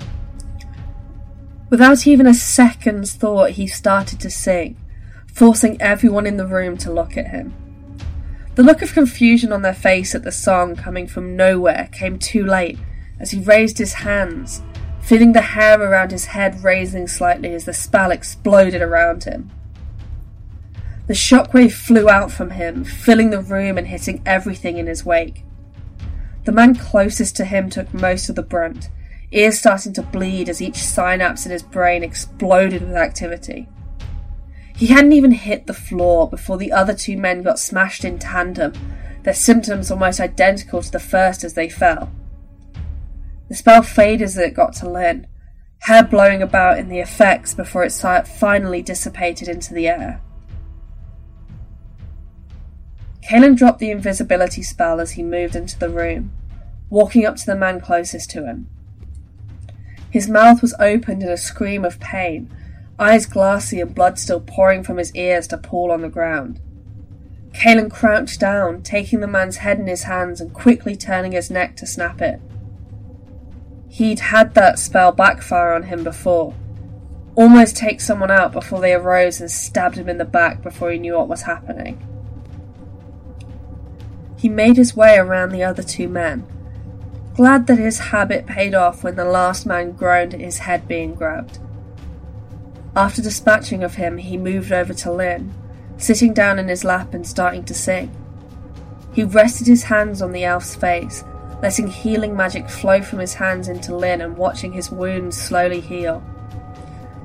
Without 1.69 2.05
even 2.05 2.27
a 2.27 2.33
second's 2.33 3.13
thought, 3.13 3.51
he 3.51 3.65
started 3.65 4.19
to 4.19 4.29
sing, 4.29 4.77
forcing 5.25 5.81
everyone 5.81 6.27
in 6.27 6.36
the 6.36 6.45
room 6.45 6.75
to 6.75 6.91
look 6.91 7.15
at 7.15 7.27
him. 7.27 7.53
The 8.55 8.63
look 8.63 8.81
of 8.81 8.91
confusion 8.91 9.53
on 9.53 9.62
their 9.62 9.74
face 9.74 10.13
at 10.13 10.24
the 10.24 10.33
song 10.33 10.75
coming 10.75 11.07
from 11.07 11.38
nowhere 11.38 11.88
came 11.93 12.19
too 12.19 12.45
late 12.45 12.77
as 13.21 13.31
he 13.31 13.39
raised 13.39 13.77
his 13.77 13.93
hands 13.93 14.62
feeling 15.01 15.31
the 15.31 15.41
hair 15.41 15.81
around 15.81 16.12
his 16.12 16.25
head 16.25 16.62
raising 16.62 17.07
slightly 17.07 17.53
as 17.53 17.63
the 17.63 17.74
spell 17.74 18.12
exploded 18.12 18.81
around 18.81 19.24
him. 19.24 19.50
The 21.07 21.13
shockwave 21.13 21.71
flew 21.71 22.10
out 22.10 22.31
from 22.31 22.51
him, 22.51 22.83
filling 22.83 23.29
the 23.29 23.41
room 23.41 23.77
and 23.77 23.88
hitting 23.88 24.21
everything 24.25 24.77
in 24.77 24.88
his 24.88 25.05
wake. 25.05 25.45
The 26.43 26.51
man 26.51 26.75
closest 26.75 27.36
to 27.38 27.45
him 27.45 27.69
took 27.69 27.93
most 27.93 28.27
of 28.27 28.36
the 28.36 28.41
brunt, 28.41 28.89
ears 29.31 29.60
starting 29.60 29.93
to 29.93 30.01
bleed 30.01 30.50
as 30.50 30.62
each 30.62 30.77
synapse 30.77 31.45
in 31.45 31.51
his 31.51 31.63
brain 31.63 32.03
exploded 32.03 32.81
with 32.81 32.95
activity. 32.95 33.69
He 34.75 34.88
hadn't 34.88 35.13
even 35.13 35.31
hit 35.31 35.67
the 35.67 35.74
floor 35.74 36.27
before 36.27 36.57
the 36.57 36.71
other 36.71 36.95
two 36.95 37.15
men 37.15 37.43
got 37.43 37.60
smashed 37.60 38.03
in 38.03 38.17
tandem, 38.17 38.74
their 39.21 39.33
symptoms 39.36 39.91
almost 39.91 40.19
identical 40.19 40.81
to 40.81 40.91
the 40.91 41.00
first 41.00 41.43
as 41.43 41.53
they 41.53 41.69
fell. 41.69 42.12
The 43.48 43.55
spell 43.55 43.83
faded 43.83 44.24
as 44.24 44.38
it 44.38 44.55
got 44.55 44.74
to 44.75 44.89
Lynn, 44.89 45.27
hair 45.81 46.03
blowing 46.03 46.41
about 46.41 46.79
in 46.79 46.89
the 46.89 47.00
effects 47.00 47.53
before 47.53 47.83
it 47.83 47.91
finally 48.27 48.81
dissipated 48.81 49.48
into 49.48 49.75
the 49.75 49.88
air. 49.88 50.21
Kalen 53.22 53.56
dropped 53.56 53.80
the 53.80 53.92
invisibility 53.92 54.63
spell 54.63 55.00
as 55.00 55.12
he 55.12 55.24
moved 55.24 55.56
into 55.56 55.78
the 55.78 55.90
room, 55.90 56.32
walking 56.90 57.25
up 57.25 57.36
to 57.38 57.46
the 57.46 57.56
man 57.56 57.80
closest 57.80 58.30
to 58.32 58.46
him. 58.46 58.68
His 60.10 60.28
mouth 60.28 60.62
was 60.62 60.75
opened 60.80 61.24
in 61.24 61.30
a 61.30 61.38
scream 61.38 61.86
of 61.86 62.00
pain, 62.00 62.54
eyes 63.00 63.25
glassy 63.25 63.80
and 63.80 63.96
blood 63.96 64.20
still 64.20 64.42
pouring 64.42 64.84
from 64.84 64.98
his 64.98 65.16
ears 65.16 65.48
to 65.48 65.58
pool 65.58 65.92
on 65.92 66.01
the 66.01 66.10
ground. 66.10 66.60
Kalen 67.54 67.92
crouched 67.92 68.40
down, 68.40 68.82
taking 68.82 69.20
the 69.20 69.28
man's 69.28 69.58
head 69.58 69.80
in 69.80 69.88
his 69.88 70.04
hands 70.04 70.42
and 70.42 70.54
quickly 70.54 70.96
turning 70.96 71.32
his 71.32 71.51
neck 71.51 71.75
to 71.78 71.88
snap 71.88 72.22
it. 72.22 72.42
He'd 73.90 74.20
had 74.20 74.54
that 74.54 74.80
spell 74.80 75.12
backfire 75.12 75.74
on 75.74 75.84
him 75.84 76.04
before. 76.04 76.54
Almost 77.36 77.75
take 77.75 78.01
someone 78.01 78.32
out 78.32 78.51
before 78.51 78.80
they 78.80 78.94
arose 78.94 79.42
and 79.42 79.51
stabbed 79.51 79.98
him 79.98 80.10
in 80.10 80.18
the 80.18 80.25
back 80.25 80.62
before 80.62 80.92
he 80.92 80.98
knew 80.98 81.16
what 81.16 81.28
was 81.28 81.44
happening. 81.44 82.06
He 84.41 84.50
made 84.50 84.75
his 84.75 84.95
way 84.95 85.17
around 85.17 85.51
the 85.51 85.63
other 85.63 85.83
two 85.83 86.10
men, 86.10 86.48
glad 87.36 87.67
that 87.67 87.77
his 87.77 88.00
habit 88.00 88.48
paid 88.48 88.74
off 88.74 89.03
when 89.03 89.15
the 89.15 89.24
last 89.24 89.67
man 89.67 89.91
groaned 89.91 90.33
at 90.33 90.39
his 90.39 90.57
head 90.57 90.88
being 90.88 91.13
grabbed. 91.13 91.60
After 92.95 93.21
dispatching 93.21 93.83
of 93.83 93.95
him, 93.95 94.17
he 94.17 94.38
moved 94.38 94.71
over 94.71 94.95
to 94.95 95.12
Lynn, 95.12 95.53
sitting 95.98 96.33
down 96.33 96.57
in 96.57 96.69
his 96.69 96.83
lap 96.83 97.13
and 97.13 97.27
starting 97.27 97.63
to 97.65 97.75
sing. 97.75 98.10
He 99.13 99.24
rested 99.24 99.67
his 99.67 99.83
hands 99.83 100.24
on 100.24 100.31
the 100.31 100.43
elf's 100.43 100.74
face, 100.74 101.24
letting 101.62 101.89
healing 101.89 102.36
magic 102.36 102.67
flow 102.67 103.03
from 103.03 103.19
his 103.19 103.36
hands 103.36 103.67
into 103.67 103.95
Lynn 103.95 104.21
and 104.21 104.38
watching 104.38 104.74
his 104.74 104.89
wounds 104.89 105.39
slowly 105.39 105.81
heal. 105.81 106.24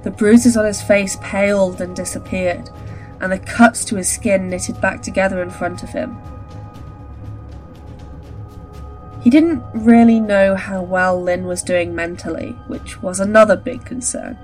The 0.03 0.11
bruises 0.11 0.55
on 0.55 0.67
his 0.67 0.83
face 0.83 1.17
paled 1.23 1.81
and 1.81 1.97
disappeared, 1.97 2.69
and 3.23 3.33
the 3.33 3.39
cuts 3.39 3.87
to 3.87 3.97
his 3.97 4.07
skin 4.11 4.51
knitted 4.51 4.83
back 4.83 5.01
together 5.01 5.41
in 5.41 5.49
front 5.49 5.83
of 5.83 5.89
him. 5.89 6.19
He 9.27 9.31
didn't 9.31 9.65
really 9.75 10.21
know 10.21 10.55
how 10.55 10.83
well 10.83 11.21
Lynn 11.21 11.47
was 11.47 11.65
doing 11.65 11.97
mentally, 11.97 12.51
which 12.69 13.03
was 13.03 13.19
another 13.19 13.57
big 13.57 13.85
concern. 13.85 14.39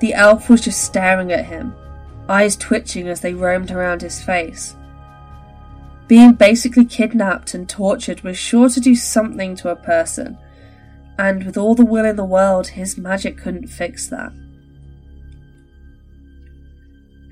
The 0.00 0.14
elf 0.14 0.48
was 0.48 0.62
just 0.62 0.82
staring 0.82 1.32
at 1.32 1.44
him, 1.44 1.74
eyes 2.26 2.56
twitching 2.56 3.08
as 3.08 3.20
they 3.20 3.34
roamed 3.34 3.70
around 3.70 4.00
his 4.00 4.22
face. 4.22 4.74
Being 6.08 6.32
basically 6.32 6.86
kidnapped 6.86 7.52
and 7.52 7.68
tortured 7.68 8.22
was 8.22 8.38
sure 8.38 8.70
to 8.70 8.80
do 8.80 8.94
something 8.94 9.54
to 9.56 9.68
a 9.68 9.76
person, 9.76 10.38
and 11.18 11.44
with 11.44 11.58
all 11.58 11.74
the 11.74 11.84
will 11.84 12.06
in 12.06 12.16
the 12.16 12.24
world, 12.24 12.68
his 12.68 12.96
magic 12.96 13.36
couldn't 13.36 13.66
fix 13.66 14.06
that. 14.06 14.32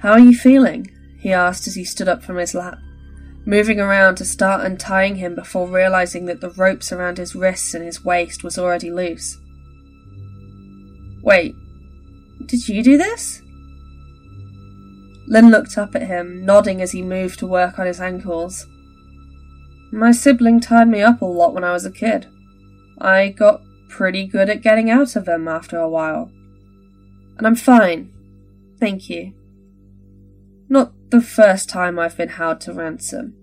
How 0.00 0.12
are 0.12 0.20
you 0.20 0.36
feeling? 0.36 0.90
he 1.18 1.32
asked 1.32 1.66
as 1.66 1.76
he 1.76 1.84
stood 1.84 2.08
up 2.08 2.22
from 2.22 2.36
his 2.36 2.54
lap 2.54 2.78
moving 3.44 3.80
around 3.80 4.16
to 4.16 4.24
start 4.24 4.64
untying 4.64 5.16
him 5.16 5.34
before 5.34 5.66
realizing 5.68 6.26
that 6.26 6.40
the 6.40 6.50
ropes 6.50 6.92
around 6.92 7.18
his 7.18 7.34
wrists 7.34 7.74
and 7.74 7.84
his 7.84 8.04
waist 8.04 8.44
was 8.44 8.58
already 8.58 8.90
loose. 8.90 9.38
Wait, 11.22 11.54
did 12.46 12.68
you 12.68 12.82
do 12.82 12.96
this? 12.96 13.42
Lynn 15.26 15.50
looked 15.50 15.78
up 15.78 15.94
at 15.94 16.08
him, 16.08 16.44
nodding 16.44 16.82
as 16.82 16.92
he 16.92 17.02
moved 17.02 17.38
to 17.38 17.46
work 17.46 17.78
on 17.78 17.86
his 17.86 18.00
ankles. 18.00 18.66
My 19.92 20.12
sibling 20.12 20.60
tied 20.60 20.88
me 20.88 21.00
up 21.00 21.22
a 21.22 21.26
lot 21.26 21.54
when 21.54 21.64
I 21.64 21.72
was 21.72 21.84
a 21.84 21.90
kid. 21.90 22.26
I 22.98 23.28
got 23.28 23.62
pretty 23.88 24.26
good 24.26 24.48
at 24.48 24.62
getting 24.62 24.90
out 24.90 25.16
of 25.16 25.24
them 25.24 25.48
after 25.48 25.78
a 25.78 25.88
while. 25.88 26.30
And 27.38 27.46
I'm 27.46 27.56
fine. 27.56 28.12
Thank 28.78 29.08
you. 29.08 29.32
Not 30.68 30.92
the 31.12 31.20
first 31.20 31.68
time 31.68 31.98
I've 31.98 32.16
been 32.16 32.30
held 32.30 32.62
to 32.62 32.72
ransom. 32.72 33.34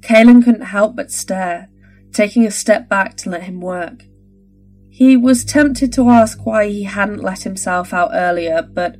Kalen 0.00 0.44
couldn't 0.44 0.62
help 0.62 0.96
but 0.96 1.12
stare, 1.12 1.70
taking 2.12 2.44
a 2.44 2.50
step 2.50 2.88
back 2.88 3.16
to 3.18 3.30
let 3.30 3.44
him 3.44 3.60
work. 3.60 4.02
He 4.90 5.16
was 5.16 5.44
tempted 5.44 5.92
to 5.92 6.10
ask 6.10 6.44
why 6.44 6.68
he 6.68 6.82
hadn't 6.82 7.22
let 7.22 7.44
himself 7.44 7.94
out 7.94 8.10
earlier, 8.12 8.62
but 8.62 8.96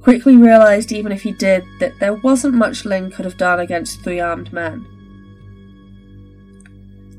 quickly 0.00 0.36
realised 0.36 0.92
even 0.92 1.12
if 1.12 1.22
he 1.22 1.32
did 1.32 1.62
that 1.78 1.92
there 2.00 2.14
wasn't 2.14 2.54
much 2.54 2.86
Lynn 2.86 3.10
could 3.10 3.26
have 3.26 3.36
done 3.36 3.60
against 3.60 4.02
three 4.02 4.18
armed 4.18 4.52
men. 4.54 4.86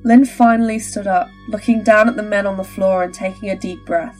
Lynn 0.03 0.25
finally 0.25 0.79
stood 0.79 1.05
up, 1.05 1.29
looking 1.47 1.83
down 1.83 2.09
at 2.09 2.15
the 2.15 2.23
men 2.23 2.47
on 2.47 2.57
the 2.57 2.63
floor 2.63 3.03
and 3.03 3.13
taking 3.13 3.51
a 3.51 3.55
deep 3.55 3.85
breath. 3.85 4.19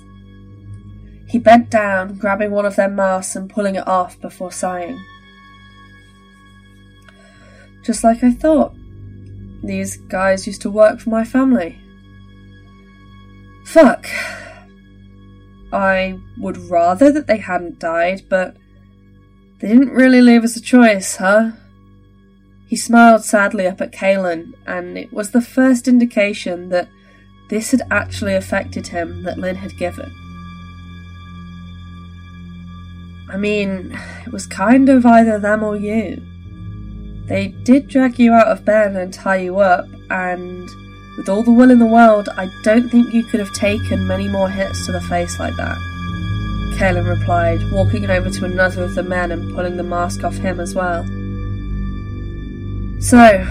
He 1.27 1.39
bent 1.39 1.69
down, 1.69 2.17
grabbing 2.17 2.51
one 2.51 2.65
of 2.65 2.77
their 2.77 2.89
masks 2.89 3.35
and 3.35 3.49
pulling 3.49 3.75
it 3.75 3.87
off 3.87 4.19
before 4.19 4.51
sighing. 4.51 5.03
Just 7.83 8.03
like 8.03 8.23
I 8.23 8.31
thought. 8.31 8.73
These 9.63 9.97
guys 9.97 10.47
used 10.47 10.61
to 10.61 10.69
work 10.69 10.99
for 10.99 11.09
my 11.09 11.25
family. 11.25 11.79
Fuck. 13.65 14.07
I 15.73 16.17
would 16.37 16.57
rather 16.57 17.11
that 17.11 17.27
they 17.27 17.37
hadn't 17.37 17.79
died, 17.79 18.23
but 18.29 18.55
they 19.59 19.67
didn't 19.67 19.89
really 19.89 20.21
leave 20.21 20.45
us 20.45 20.55
a 20.55 20.61
choice, 20.61 21.17
huh? 21.17 21.51
He 22.67 22.77
smiled 22.77 23.25
sadly 23.25 23.67
up 23.67 23.81
at 23.81 23.91
Kalen, 23.91 24.53
and 24.65 24.97
it 24.97 25.11
was 25.11 25.31
the 25.31 25.41
first 25.41 25.87
indication 25.87 26.69
that 26.69 26.87
this 27.49 27.71
had 27.71 27.81
actually 27.91 28.35
affected 28.35 28.87
him 28.87 29.23
that 29.23 29.37
Lynn 29.37 29.55
had 29.55 29.77
given. 29.77 30.13
I 33.29 33.37
mean, 33.37 33.97
it 34.25 34.31
was 34.31 34.45
kind 34.45 34.89
of 34.89 35.05
either 35.05 35.39
them 35.39 35.63
or 35.63 35.75
you. 35.75 36.21
They 37.27 37.49
did 37.49 37.87
drag 37.87 38.19
you 38.19 38.33
out 38.33 38.47
of 38.47 38.63
bed 38.63 38.95
and 38.95 39.13
tie 39.13 39.37
you 39.37 39.59
up, 39.59 39.85
and 40.09 40.69
with 41.17 41.27
all 41.27 41.43
the 41.43 41.51
will 41.51 41.71
in 41.71 41.79
the 41.79 41.85
world, 41.85 42.29
I 42.37 42.49
don't 42.63 42.89
think 42.89 43.13
you 43.13 43.23
could 43.23 43.41
have 43.41 43.51
taken 43.53 44.07
many 44.07 44.29
more 44.29 44.49
hits 44.49 44.85
to 44.85 44.93
the 44.93 45.01
face 45.01 45.39
like 45.39 45.55
that. 45.57 45.77
Kalen 46.77 47.09
replied, 47.09 47.59
walking 47.71 48.09
over 48.09 48.29
to 48.29 48.45
another 48.45 48.83
of 48.83 48.95
the 48.95 49.03
men 49.03 49.31
and 49.31 49.53
pulling 49.53 49.77
the 49.77 49.83
mask 49.83 50.23
off 50.23 50.35
him 50.35 50.59
as 50.59 50.75
well. 50.75 51.03
So, 53.01 53.43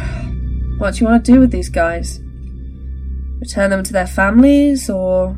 what 0.78 0.94
do 0.94 1.00
you 1.00 1.06
want 1.06 1.24
to 1.24 1.32
do 1.32 1.40
with 1.40 1.50
these 1.50 1.68
guys? 1.68 2.20
Return 3.40 3.70
them 3.70 3.82
to 3.82 3.92
their 3.92 4.06
families, 4.06 4.88
or 4.88 5.36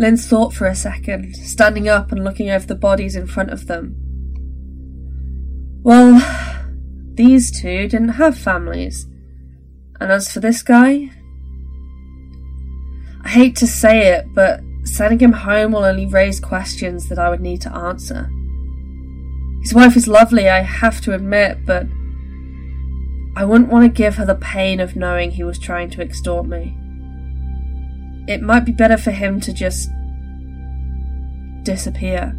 Lynn 0.00 0.16
thought 0.16 0.54
for 0.54 0.66
a 0.66 0.74
second, 0.74 1.36
standing 1.36 1.86
up 1.86 2.10
and 2.10 2.24
looking 2.24 2.48
over 2.48 2.66
the 2.66 2.74
bodies 2.74 3.14
in 3.14 3.26
front 3.26 3.50
of 3.50 3.66
them. 3.66 3.94
Well, 5.82 6.18
these 7.16 7.50
two 7.50 7.86
didn't 7.86 8.16
have 8.20 8.34
families. 8.34 9.06
And 10.00 10.10
as 10.10 10.32
for 10.32 10.40
this 10.40 10.62
guy, 10.62 11.10
I 13.22 13.28
hate 13.28 13.56
to 13.56 13.66
say 13.66 14.14
it, 14.14 14.24
but 14.34 14.62
sending 14.84 15.18
him 15.18 15.32
home 15.32 15.72
will 15.72 15.84
only 15.84 16.06
raise 16.06 16.40
questions 16.40 17.10
that 17.10 17.18
I 17.18 17.28
would 17.28 17.42
need 17.42 17.60
to 17.60 17.76
answer. 17.76 18.30
His 19.60 19.74
wife 19.74 19.98
is 19.98 20.08
lovely, 20.08 20.48
I 20.48 20.62
have 20.62 21.02
to 21.02 21.12
admit, 21.12 21.66
but 21.66 21.86
I 23.36 23.44
wouldn't 23.44 23.70
want 23.70 23.84
to 23.84 23.90
give 23.90 24.14
her 24.14 24.24
the 24.24 24.34
pain 24.34 24.80
of 24.80 24.96
knowing 24.96 25.32
he 25.32 25.44
was 25.44 25.58
trying 25.58 25.90
to 25.90 26.00
extort 26.00 26.46
me. 26.46 26.74
It 28.26 28.42
might 28.42 28.64
be 28.64 28.72
better 28.72 28.96
for 28.96 29.10
him 29.10 29.40
to 29.40 29.52
just 29.52 29.90
disappear. 31.62 32.36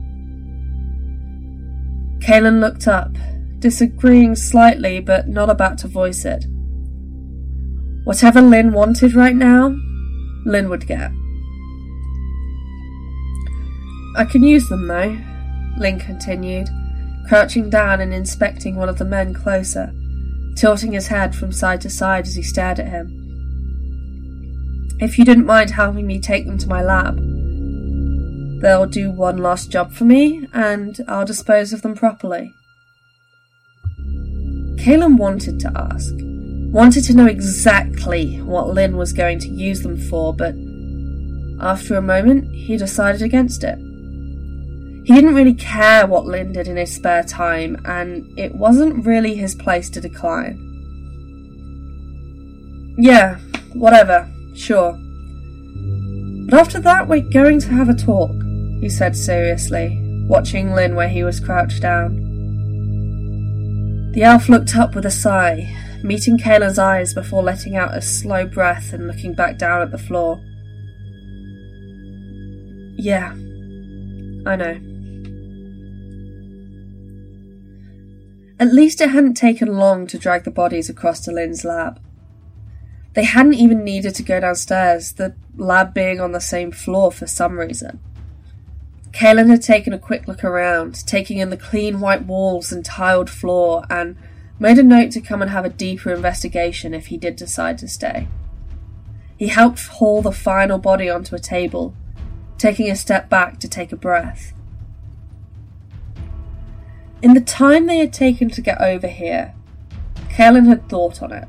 Kalen 2.19 2.59
looked 2.59 2.87
up, 2.87 3.15
disagreeing 3.59 4.35
slightly 4.35 4.99
but 4.99 5.27
not 5.27 5.49
about 5.49 5.77
to 5.79 5.87
voice 5.87 6.25
it. 6.25 6.45
Whatever 8.03 8.41
Lynn 8.41 8.73
wanted 8.73 9.13
right 9.13 9.35
now, 9.35 9.75
Lynn 10.45 10.69
would 10.69 10.87
get. 10.87 11.11
I 14.17 14.25
can 14.25 14.43
use 14.43 14.67
them 14.69 14.87
though, 14.87 15.17
Lynn 15.77 15.99
continued, 15.99 16.67
crouching 17.27 17.69
down 17.69 18.01
and 18.01 18.13
inspecting 18.13 18.75
one 18.75 18.89
of 18.89 18.97
the 18.97 19.05
men 19.05 19.33
closer, 19.33 19.93
tilting 20.57 20.91
his 20.91 21.07
head 21.07 21.35
from 21.35 21.51
side 21.51 21.81
to 21.81 21.89
side 21.89 22.27
as 22.27 22.35
he 22.35 22.43
stared 22.43 22.79
at 22.79 22.89
him. 22.89 23.20
If 25.01 25.17
you 25.17 25.25
didn't 25.25 25.47
mind 25.47 25.71
helping 25.71 26.05
me 26.05 26.19
take 26.19 26.45
them 26.45 26.59
to 26.59 26.69
my 26.69 26.83
lab, 26.83 27.17
they'll 28.61 28.85
do 28.85 29.09
one 29.09 29.37
last 29.37 29.71
job 29.71 29.91
for 29.91 30.03
me, 30.03 30.47
and 30.53 30.99
I'll 31.07 31.25
dispose 31.25 31.73
of 31.73 31.81
them 31.81 31.95
properly. 31.95 32.53
Kalen 34.75 35.17
wanted 35.17 35.59
to 35.61 35.71
ask, 35.75 36.13
wanted 36.71 37.03
to 37.05 37.15
know 37.15 37.25
exactly 37.25 38.41
what 38.41 38.69
Lynn 38.69 38.95
was 38.95 39.11
going 39.11 39.39
to 39.39 39.47
use 39.47 39.81
them 39.81 39.97
for, 39.97 40.35
but 40.35 40.53
after 41.59 41.95
a 41.95 42.01
moment, 42.01 42.53
he 42.53 42.77
decided 42.77 43.23
against 43.23 43.63
it. 43.63 43.79
He 45.03 45.15
didn't 45.15 45.33
really 45.33 45.55
care 45.55 46.05
what 46.05 46.27
Lynn 46.27 46.53
did 46.53 46.67
in 46.67 46.77
his 46.77 46.93
spare 46.93 47.23
time, 47.23 47.81
and 47.85 48.23
it 48.37 48.53
wasn't 48.53 49.03
really 49.03 49.33
his 49.33 49.55
place 49.55 49.89
to 49.89 49.99
decline. 49.99 50.59
Yeah, 52.99 53.39
whatever, 53.73 54.31
sure. 54.55 54.97
But 56.49 56.59
after 56.59 56.79
that, 56.79 57.07
we're 57.07 57.21
going 57.21 57.59
to 57.61 57.69
have 57.69 57.89
a 57.89 57.93
talk, 57.93 58.31
he 58.81 58.89
said 58.89 59.15
seriously, 59.15 59.97
watching 60.27 60.73
Lynn 60.73 60.95
where 60.95 61.07
he 61.07 61.23
was 61.23 61.39
crouched 61.39 61.81
down. 61.81 62.17
The 64.13 64.23
elf 64.23 64.49
looked 64.49 64.75
up 64.75 64.93
with 64.93 65.05
a 65.05 65.11
sigh, 65.11 65.73
meeting 66.03 66.37
Kaylin's 66.37 66.77
eyes 66.77 67.13
before 67.13 67.43
letting 67.43 67.77
out 67.77 67.95
a 67.95 68.01
slow 68.01 68.45
breath 68.45 68.91
and 68.91 69.07
looking 69.07 69.33
back 69.33 69.57
down 69.57 69.81
at 69.81 69.91
the 69.91 69.97
floor. 69.97 70.41
Yeah, 72.97 73.31
I 74.45 74.55
know. 74.57 74.79
At 78.59 78.73
least 78.73 79.01
it 79.01 79.09
hadn't 79.09 79.35
taken 79.35 79.77
long 79.77 80.05
to 80.07 80.19
drag 80.19 80.43
the 80.43 80.51
bodies 80.51 80.89
across 80.89 81.21
to 81.21 81.31
Lynn's 81.31 81.63
lab. 81.63 81.99
They 83.13 83.25
hadn't 83.25 83.55
even 83.55 83.83
needed 83.83 84.15
to 84.15 84.23
go 84.23 84.39
downstairs, 84.39 85.13
the 85.13 85.35
lab 85.57 85.93
being 85.93 86.21
on 86.21 86.31
the 86.31 86.39
same 86.39 86.71
floor 86.71 87.11
for 87.11 87.27
some 87.27 87.59
reason. 87.59 87.99
Kaelin 89.11 89.49
had 89.49 89.61
taken 89.61 89.91
a 89.91 89.99
quick 89.99 90.27
look 90.27 90.43
around, 90.43 91.05
taking 91.05 91.37
in 91.37 91.49
the 91.49 91.57
clean 91.57 91.99
white 91.99 92.25
walls 92.25 92.71
and 92.71 92.85
tiled 92.85 93.29
floor, 93.29 93.83
and 93.89 94.15
made 94.57 94.77
a 94.77 94.83
note 94.83 95.11
to 95.11 95.21
come 95.21 95.41
and 95.41 95.51
have 95.51 95.65
a 95.65 95.69
deeper 95.69 96.13
investigation 96.13 96.93
if 96.93 97.07
he 97.07 97.17
did 97.17 97.35
decide 97.35 97.77
to 97.79 97.87
stay. 97.87 98.29
He 99.35 99.47
helped 99.47 99.87
haul 99.87 100.21
the 100.21 100.31
final 100.31 100.77
body 100.77 101.09
onto 101.09 101.35
a 101.35 101.39
table, 101.39 101.93
taking 102.57 102.89
a 102.89 102.95
step 102.95 103.27
back 103.27 103.59
to 103.59 103.67
take 103.67 103.91
a 103.91 103.97
breath. 103.97 104.53
In 107.21 107.33
the 107.33 107.41
time 107.41 107.87
they 107.87 107.97
had 107.97 108.13
taken 108.13 108.49
to 108.51 108.61
get 108.61 108.79
over 108.79 109.07
here, 109.07 109.53
Kaelin 110.29 110.67
had 110.67 110.87
thought 110.87 111.21
on 111.21 111.33
it. 111.33 111.47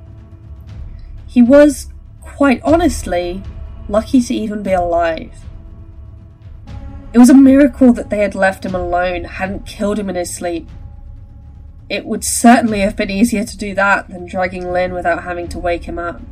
He 1.33 1.41
was, 1.41 1.89
quite 2.21 2.61
honestly, 2.63 3.43
lucky 3.89 4.21
to 4.21 4.35
even 4.35 4.63
be 4.63 4.73
alive. 4.73 5.47
It 7.15 7.19
was 7.19 7.31
a 7.31 7.35
miracle 7.35 7.93
that 7.95 8.11
they 8.11 8.19
had 8.19 8.35
left 8.35 8.67
him 8.67 8.75
alone, 8.75 9.25
hadn't 9.25 9.67
killed 9.67 9.99
him 9.99 10.11
in 10.11 10.17
his 10.17 10.35
sleep, 10.35 10.69
it 11.93 12.07
would 12.07 12.25
certainly 12.25 12.81
have 12.81 12.97
been 12.97 13.11
easier 13.11 13.45
to 13.45 13.57
do 13.57 13.75
that 13.75 14.09
than 14.09 14.25
dragging 14.25 14.73
Lynn 14.73 14.95
without 14.95 15.25
having 15.25 15.47
to 15.49 15.59
wake 15.59 15.85
him 15.85 15.99
up. 15.99 16.23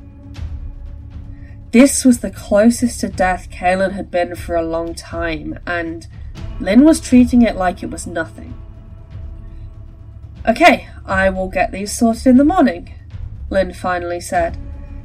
This 1.71 2.02
was 2.02 2.21
the 2.21 2.30
closest 2.30 3.00
to 3.00 3.11
death 3.11 3.50
Kaelin 3.50 3.92
had 3.92 4.11
been 4.11 4.35
for 4.37 4.57
a 4.57 4.62
long 4.62 4.95
time, 4.95 5.59
and 5.66 6.07
Lynn 6.61 6.83
was 6.83 6.99
treating 6.99 7.42
it 7.42 7.57
like 7.57 7.83
it 7.83 7.90
was 7.90 8.07
nothing. 8.07 8.54
Okay, 10.49 10.88
I 11.04 11.28
will 11.28 11.49
get 11.49 11.73
these 11.73 11.92
sorted 11.92 12.26
in 12.26 12.37
the 12.38 12.45
morning, 12.45 12.95
Lynn 13.50 13.75
finally 13.75 14.21
said, 14.21 14.57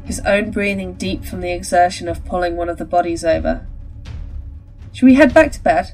his 0.06 0.20
own 0.22 0.52
breathing 0.52 0.94
deep 0.94 1.26
from 1.26 1.42
the 1.42 1.52
exertion 1.52 2.08
of 2.08 2.24
pulling 2.26 2.56
one 2.56 2.70
of 2.70 2.78
the 2.78 2.86
bodies 2.86 3.26
over. 3.26 3.66
Should 4.94 5.06
we 5.06 5.16
head 5.16 5.34
back 5.34 5.52
to 5.54 5.64
bed? 5.64 5.94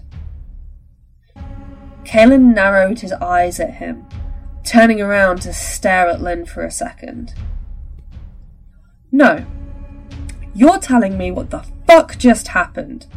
Kaelin 2.04 2.54
narrowed 2.54 3.00
his 3.00 3.14
eyes 3.14 3.60
at 3.60 3.76
him, 3.76 4.06
turning 4.64 5.02
around 5.02 5.42
to 5.42 5.54
stare 5.54 6.10
at 6.10 6.22
Lynn 6.22 6.46
for 6.46 6.64
a 6.64 6.72
second. 6.72 7.34
No. 9.12 9.46
You're 10.54 10.80
telling 10.80 11.18
me 11.18 11.32
what 11.32 11.50
the 11.50 11.66
fuck 11.88 12.18
just 12.18 12.50
happened. 12.50 13.08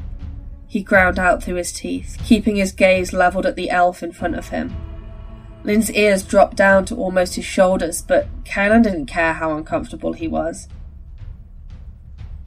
He 0.66 0.82
ground 0.82 1.18
out 1.18 1.42
through 1.42 1.56
his 1.56 1.72
teeth, 1.72 2.18
keeping 2.24 2.56
his 2.56 2.72
gaze 2.72 3.12
levelled 3.12 3.46
at 3.46 3.56
the 3.56 3.70
elf 3.70 4.02
in 4.02 4.12
front 4.12 4.36
of 4.36 4.48
him. 4.48 4.74
Lynn's 5.64 5.90
ears 5.90 6.22
dropped 6.22 6.56
down 6.56 6.84
to 6.86 6.96
almost 6.96 7.34
his 7.34 7.44
shoulders, 7.44 8.02
but 8.02 8.28
Kaelin 8.44 8.82
didn't 8.82 9.06
care 9.06 9.32
how 9.32 9.56
uncomfortable 9.56 10.12
he 10.12 10.28
was. 10.28 10.68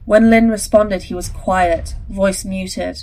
When 0.08 0.30
Lynn 0.30 0.48
responded, 0.48 1.02
he 1.02 1.14
was 1.14 1.28
quiet, 1.28 1.94
voice 2.08 2.42
muted. 2.42 3.02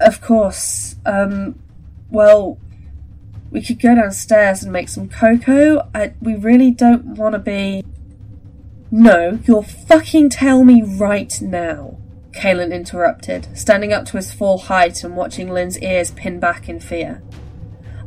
Of 0.00 0.22
course, 0.22 0.96
um, 1.04 1.58
well, 2.08 2.58
we 3.50 3.60
could 3.60 3.78
go 3.78 3.94
downstairs 3.94 4.62
and 4.62 4.72
make 4.72 4.88
some 4.88 5.10
cocoa. 5.10 5.86
I, 5.94 6.14
we 6.22 6.36
really 6.36 6.70
don't 6.70 7.18
want 7.18 7.34
to 7.34 7.38
be. 7.38 7.84
No, 8.90 9.40
you'll 9.44 9.62
fucking 9.62 10.30
tell 10.30 10.64
me 10.64 10.80
right 10.82 11.38
now, 11.42 11.98
Kaelin 12.30 12.72
interrupted, 12.72 13.48
standing 13.52 13.92
up 13.92 14.06
to 14.06 14.16
his 14.16 14.32
full 14.32 14.56
height 14.56 15.04
and 15.04 15.18
watching 15.18 15.50
Lynn's 15.50 15.78
ears 15.80 16.12
pin 16.12 16.40
back 16.40 16.70
in 16.70 16.80
fear. 16.80 17.22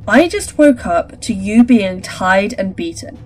I 0.08 0.28
just 0.28 0.58
woke 0.58 0.88
up 0.88 1.22
to 1.22 1.34
you 1.36 1.64
being 1.64 2.02
tied 2.02 2.56
and 2.58 2.76
beaten. 2.76 3.20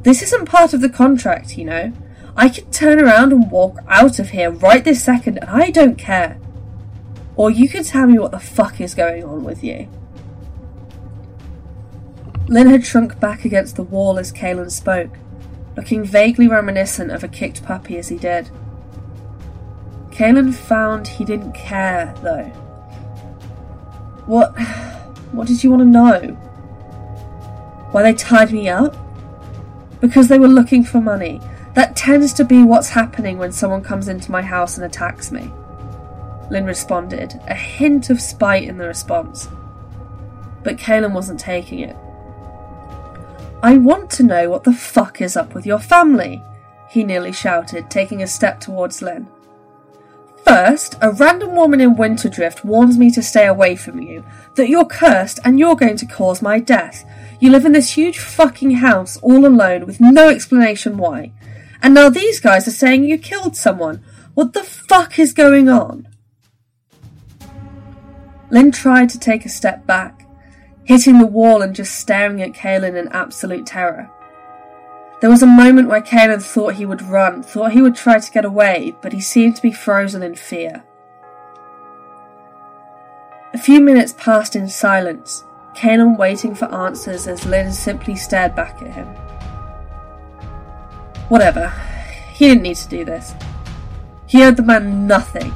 This 0.00 0.22
isn't 0.22 0.46
part 0.46 0.72
of 0.72 0.80
the 0.80 0.88
contract, 0.88 1.58
you 1.58 1.66
know. 1.66 1.92
I 2.36 2.50
could 2.50 2.70
turn 2.70 3.00
around 3.00 3.32
and 3.32 3.50
walk 3.50 3.78
out 3.88 4.18
of 4.18 4.30
here 4.30 4.50
right 4.50 4.84
this 4.84 5.02
second 5.02 5.38
and 5.38 5.48
I 5.48 5.70
don't 5.70 5.96
care. 5.96 6.38
Or 7.34 7.50
you 7.50 7.68
could 7.68 7.84
tell 7.84 8.06
me 8.06 8.18
what 8.18 8.30
the 8.30 8.38
fuck 8.38 8.80
is 8.80 8.94
going 8.94 9.24
on 9.24 9.42
with 9.42 9.64
you. 9.64 9.88
Lynn 12.48 12.68
had 12.68 12.86
shrunk 12.86 13.18
back 13.18 13.44
against 13.44 13.76
the 13.76 13.82
wall 13.82 14.18
as 14.18 14.32
Kaelin 14.32 14.70
spoke, 14.70 15.16
looking 15.76 16.04
vaguely 16.04 16.46
reminiscent 16.46 17.10
of 17.10 17.24
a 17.24 17.28
kicked 17.28 17.64
puppy 17.64 17.98
as 17.98 18.08
he 18.08 18.16
did. 18.16 18.50
Kaelin 20.10 20.54
found 20.54 21.08
he 21.08 21.24
didn't 21.24 21.52
care, 21.52 22.14
though. 22.22 22.44
What. 24.26 24.58
what 25.32 25.46
did 25.46 25.62
you 25.62 25.70
want 25.70 25.80
to 25.80 25.86
know? 25.86 26.18
Why 27.90 28.02
they 28.02 28.14
tied 28.14 28.52
me 28.52 28.68
up? 28.68 28.96
Because 30.00 30.28
they 30.28 30.38
were 30.38 30.48
looking 30.48 30.84
for 30.84 31.00
money. 31.00 31.40
That 31.76 31.94
tends 31.94 32.32
to 32.32 32.44
be 32.44 32.62
what's 32.62 32.88
happening 32.88 33.36
when 33.36 33.52
someone 33.52 33.82
comes 33.82 34.08
into 34.08 34.30
my 34.32 34.40
house 34.40 34.78
and 34.78 34.86
attacks 34.86 35.30
me. 35.30 35.52
Lynn 36.50 36.64
responded, 36.64 37.38
a 37.48 37.54
hint 37.54 38.08
of 38.08 38.18
spite 38.18 38.62
in 38.62 38.78
the 38.78 38.86
response. 38.86 39.50
But 40.64 40.78
Kaelin 40.78 41.12
wasn't 41.12 41.38
taking 41.38 41.80
it. 41.80 41.94
I 43.62 43.76
want 43.76 44.10
to 44.12 44.22
know 44.22 44.48
what 44.48 44.64
the 44.64 44.72
fuck 44.72 45.20
is 45.20 45.36
up 45.36 45.54
with 45.54 45.66
your 45.66 45.78
family, 45.78 46.42
he 46.88 47.04
nearly 47.04 47.30
shouted, 47.30 47.90
taking 47.90 48.22
a 48.22 48.26
step 48.26 48.58
towards 48.58 49.02
Lynn. 49.02 49.28
First, 50.46 50.96
a 51.02 51.12
random 51.12 51.54
woman 51.56 51.82
in 51.82 51.94
Winterdrift 51.94 52.64
warns 52.64 52.96
me 52.96 53.10
to 53.10 53.22
stay 53.22 53.46
away 53.46 53.76
from 53.76 54.00
you, 54.00 54.24
that 54.54 54.70
you're 54.70 54.86
cursed 54.86 55.40
and 55.44 55.58
you're 55.58 55.76
going 55.76 55.98
to 55.98 56.06
cause 56.06 56.40
my 56.40 56.58
death. 56.58 57.04
You 57.38 57.50
live 57.50 57.66
in 57.66 57.72
this 57.72 57.98
huge 57.98 58.18
fucking 58.18 58.76
house 58.76 59.18
all 59.18 59.44
alone 59.44 59.84
with 59.84 60.00
no 60.00 60.30
explanation 60.30 60.96
why. 60.96 61.32
And 61.82 61.94
now 61.94 62.08
these 62.08 62.40
guys 62.40 62.66
are 62.66 62.72
saying 62.72 63.04
you 63.04 63.18
killed 63.18 63.56
someone. 63.56 64.02
What 64.34 64.52
the 64.52 64.64
fuck 64.64 65.18
is 65.18 65.32
going 65.32 65.68
on? 65.68 66.08
Lynn 68.50 68.70
tried 68.70 69.08
to 69.10 69.18
take 69.18 69.44
a 69.44 69.48
step 69.48 69.86
back, 69.86 70.26
hitting 70.84 71.18
the 71.18 71.26
wall 71.26 71.62
and 71.62 71.74
just 71.74 71.98
staring 71.98 72.42
at 72.42 72.52
Kaelin 72.52 72.96
in 72.96 73.08
absolute 73.08 73.66
terror. 73.66 74.10
There 75.20 75.30
was 75.30 75.42
a 75.42 75.46
moment 75.46 75.88
where 75.88 76.02
Kaelin 76.02 76.42
thought 76.42 76.74
he 76.74 76.86
would 76.86 77.02
run, 77.02 77.42
thought 77.42 77.72
he 77.72 77.82
would 77.82 77.96
try 77.96 78.18
to 78.18 78.32
get 78.32 78.44
away, 78.44 78.94
but 79.00 79.12
he 79.12 79.20
seemed 79.20 79.56
to 79.56 79.62
be 79.62 79.72
frozen 79.72 80.22
in 80.22 80.34
fear. 80.34 80.84
A 83.54 83.58
few 83.58 83.80
minutes 83.80 84.14
passed 84.18 84.54
in 84.54 84.68
silence, 84.68 85.42
Kaelin 85.74 86.18
waiting 86.18 86.54
for 86.54 86.66
answers 86.66 87.26
as 87.26 87.46
Lynn 87.46 87.72
simply 87.72 88.14
stared 88.14 88.54
back 88.54 88.82
at 88.82 88.92
him. 88.94 89.25
Whatever. 91.28 91.68
He 92.32 92.48
didn't 92.48 92.62
need 92.62 92.76
to 92.76 92.88
do 92.88 93.04
this. 93.04 93.34
He 94.26 94.42
owed 94.42 94.56
the 94.56 94.62
man 94.62 95.06
nothing. 95.06 95.52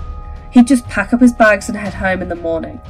He'd 0.52 0.66
just 0.66 0.88
pack 0.88 1.12
up 1.12 1.20
his 1.20 1.32
bags 1.32 1.68
and 1.68 1.76
head 1.76 1.94
home 1.94 2.22
in 2.22 2.28
the 2.28 2.34
morning 2.34 2.80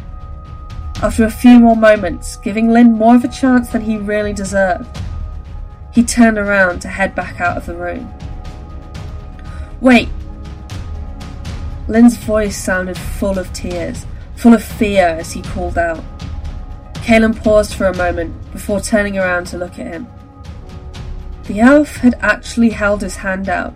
after 1.03 1.25
a 1.25 1.31
few 1.31 1.59
more 1.59 1.77
moments, 1.77 2.37
giving 2.37 2.71
Lynn 2.71 2.93
more 2.93 3.17
of 3.17 3.25
a 3.25 3.29
chance 3.29 3.71
than 3.71 3.83
he 3.83 3.97
really 3.97 4.33
deserved. 4.33 4.87
He 5.93 6.03
turned 6.03 6.37
around 6.37 6.81
to 6.81 6.89
head 6.89 7.15
back 7.15 7.41
out 7.41 7.57
of 7.57 7.67
the 7.67 7.75
room. 7.75 8.13
Wait! 9.81 10.09
Lynn's 11.89 12.17
voice 12.19 12.57
sounded 12.57 12.99
full 12.99 13.39
of 13.39 13.53
tears, 13.53 14.07
full 14.37 14.53
of 14.53 14.63
fear 14.63 15.07
as 15.07 15.33
he 15.33 15.43
called 15.43 15.79
out. 15.79 16.05
Kaelin 16.95 17.35
paused 17.35 17.75
for 17.75 17.87
a 17.87 17.97
moment 17.97 18.53
before 18.53 18.81
turning 18.81 19.17
around 19.17 19.47
to 19.47 19.57
look 19.57 19.79
at 19.79 19.87
him. 19.87 20.07
The 21.51 21.59
elf 21.59 21.97
had 21.97 22.15
actually 22.21 22.71
held 22.71 23.03
his 23.03 23.17
hand 23.17 23.49
out, 23.49 23.75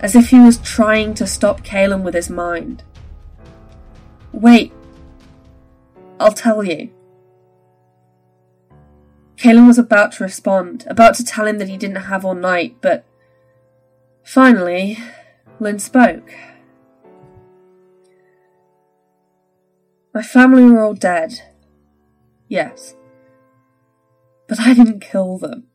as 0.00 0.14
if 0.14 0.28
he 0.28 0.38
was 0.38 0.58
trying 0.58 1.14
to 1.14 1.26
stop 1.26 1.62
Kaelin 1.62 2.02
with 2.02 2.12
his 2.12 2.28
mind. 2.28 2.84
Wait, 4.32 4.70
I'll 6.20 6.34
tell 6.34 6.62
you. 6.62 6.90
Kaelin 9.38 9.66
was 9.66 9.78
about 9.78 10.12
to 10.12 10.24
respond, 10.24 10.84
about 10.88 11.14
to 11.14 11.24
tell 11.24 11.46
him 11.46 11.56
that 11.56 11.70
he 11.70 11.78
didn't 11.78 12.04
have 12.04 12.22
all 12.22 12.34
night, 12.34 12.76
but 12.82 13.06
finally, 14.22 14.98
Lynn 15.58 15.78
spoke. 15.78 16.34
My 20.12 20.20
family 20.20 20.64
were 20.64 20.84
all 20.84 20.92
dead. 20.92 21.40
Yes. 22.46 22.94
But 24.46 24.60
I 24.60 24.74
didn't 24.74 25.00
kill 25.00 25.38
them. 25.38 25.69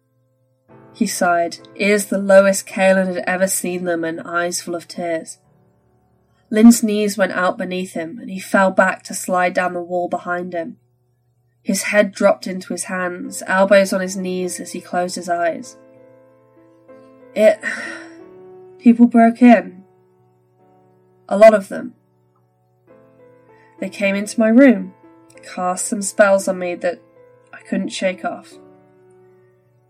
He 0.96 1.08
sighed, 1.08 1.58
ears 1.76 2.06
the 2.06 2.18
lowest 2.18 2.66
Kaelin 2.66 3.08
had 3.08 3.24
ever 3.28 3.48
seen 3.48 3.84
them 3.84 4.06
and 4.06 4.22
eyes 4.22 4.62
full 4.62 4.76
of 4.76 4.88
tears. 4.88 5.40
Lynn's 6.50 6.82
knees 6.82 7.18
went 7.18 7.34
out 7.34 7.58
beneath 7.58 7.94
him 7.94 8.18
and 8.18 8.30
he 8.30 8.40
fell 8.40 8.72
back 8.72 9.04
to 9.04 9.14
slide 9.14 9.54
down 9.54 9.74
the 9.74 9.82
wall 9.82 10.08
behind 10.08 10.54
him. 10.54 10.78
His 11.62 11.84
head 11.84 12.14
dropped 12.14 12.48
into 12.48 12.72
his 12.72 12.86
hands, 12.86 13.44
elbows 13.46 13.92
on 13.92 14.00
his 14.00 14.16
knees 14.16 14.58
as 14.62 14.72
he 14.72 14.80
closed 14.80 15.16
his 15.16 15.28
eyes. 15.28 15.76
It. 17.36 17.60
People 18.80 19.08
broke 19.08 19.42
in. 19.42 19.84
A 21.28 21.38
lot 21.38 21.54
of 21.54 21.68
them. 21.68 21.96
They 23.80 23.90
came 23.90 24.16
into 24.16 24.40
my 24.40 24.48
room, 24.48 24.94
cast 25.44 25.86
some 25.86 26.02
spells 26.02 26.48
on 26.48 26.60
me 26.60 26.76
that 26.76 27.02
I 27.52 27.60
couldn't 27.64 27.90
shake 27.90 28.24
off, 28.24 28.54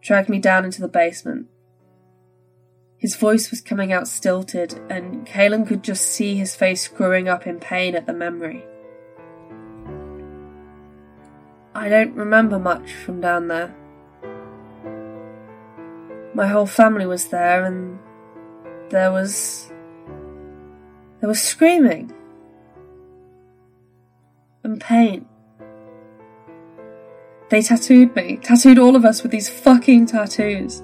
dragged 0.05 0.29
me 0.29 0.37
down 0.37 0.63
into 0.63 0.81
the 0.81 0.87
basement. 0.87 1.47
His 2.97 3.15
voice 3.15 3.49
was 3.49 3.59
coming 3.59 3.91
out 3.91 4.07
stilted, 4.07 4.79
and 4.87 5.25
Kaelin 5.25 5.67
could 5.67 5.83
just 5.83 6.05
see 6.05 6.35
his 6.35 6.55
face 6.55 6.83
screwing 6.83 7.27
up 7.27 7.47
in 7.47 7.59
pain 7.59 7.95
at 7.95 8.05
the 8.05 8.13
memory. 8.13 8.63
I 11.73 11.89
don't 11.89 12.13
remember 12.13 12.59
much 12.59 12.93
from 12.93 13.19
down 13.19 13.47
there. 13.47 13.75
My 16.35 16.47
whole 16.47 16.67
family 16.67 17.07
was 17.07 17.29
there, 17.29 17.65
and 17.65 17.97
there 18.89 19.11
was. 19.11 19.71
there 21.19 21.27
was 21.27 21.41
screaming. 21.41 22.13
And 24.63 24.79
pain. 24.79 25.27
They 27.49 27.61
tattooed 27.61 28.15
me, 28.15 28.37
tattooed 28.37 28.79
all 28.79 28.95
of 28.95 29.05
us 29.05 29.21
with 29.21 29.31
these 29.31 29.49
fucking 29.49 30.07
tattoos. 30.07 30.81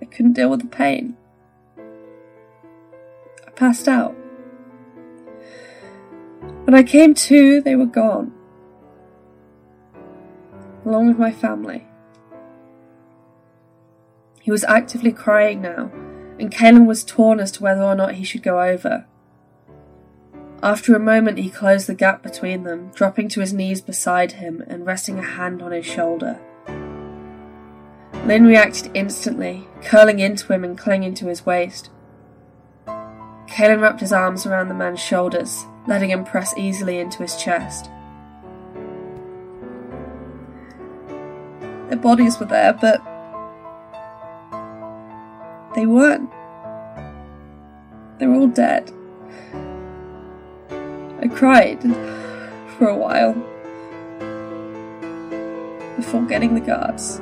I 0.00 0.04
couldn't 0.04 0.34
deal 0.34 0.50
with 0.50 0.60
the 0.60 0.68
pain. 0.68 1.16
I 3.46 3.50
passed 3.50 3.88
out. 3.88 4.14
When 6.64 6.74
I 6.74 6.82
came 6.82 7.14
to, 7.14 7.60
they 7.60 7.74
were 7.74 7.86
gone. 7.86 8.32
Along 10.84 11.08
with 11.08 11.18
my 11.18 11.32
family. 11.32 11.84
He 14.40 14.50
was 14.50 14.64
actively 14.64 15.12
crying 15.12 15.60
now, 15.60 15.90
and 16.38 16.52
Kaelin 16.52 16.86
was 16.86 17.04
torn 17.04 17.40
as 17.40 17.50
to 17.52 17.62
whether 17.62 17.82
or 17.82 17.94
not 17.94 18.14
he 18.14 18.24
should 18.24 18.42
go 18.42 18.62
over. 18.62 19.06
After 20.60 20.96
a 20.96 21.00
moment, 21.00 21.38
he 21.38 21.50
closed 21.50 21.86
the 21.86 21.94
gap 21.94 22.22
between 22.22 22.64
them, 22.64 22.90
dropping 22.92 23.28
to 23.28 23.40
his 23.40 23.52
knees 23.52 23.80
beside 23.80 24.32
him 24.32 24.64
and 24.66 24.84
resting 24.84 25.18
a 25.18 25.22
hand 25.22 25.62
on 25.62 25.70
his 25.70 25.86
shoulder. 25.86 26.40
Lynn 28.24 28.44
reacted 28.44 28.90
instantly, 28.92 29.68
curling 29.82 30.18
into 30.18 30.52
him 30.52 30.64
and 30.64 30.76
clinging 30.76 31.14
to 31.14 31.26
his 31.26 31.46
waist. 31.46 31.90
Kaelin 32.86 33.80
wrapped 33.80 34.00
his 34.00 34.12
arms 34.12 34.46
around 34.46 34.68
the 34.68 34.74
man's 34.74 35.00
shoulders, 35.00 35.64
letting 35.86 36.10
him 36.10 36.24
press 36.24 36.52
easily 36.58 36.98
into 36.98 37.22
his 37.22 37.36
chest. 37.36 37.88
Their 41.88 41.98
bodies 41.98 42.38
were 42.38 42.46
there, 42.46 42.72
but 42.72 43.00
they 45.76 45.86
weren't. 45.86 46.30
They 48.18 48.26
were 48.26 48.34
all 48.34 48.48
dead. 48.48 48.92
I 51.20 51.26
cried 51.26 51.82
for 52.76 52.88
a 52.88 52.96
while 52.96 53.34
before 55.96 56.22
getting 56.22 56.54
the 56.54 56.60
guards. 56.60 57.20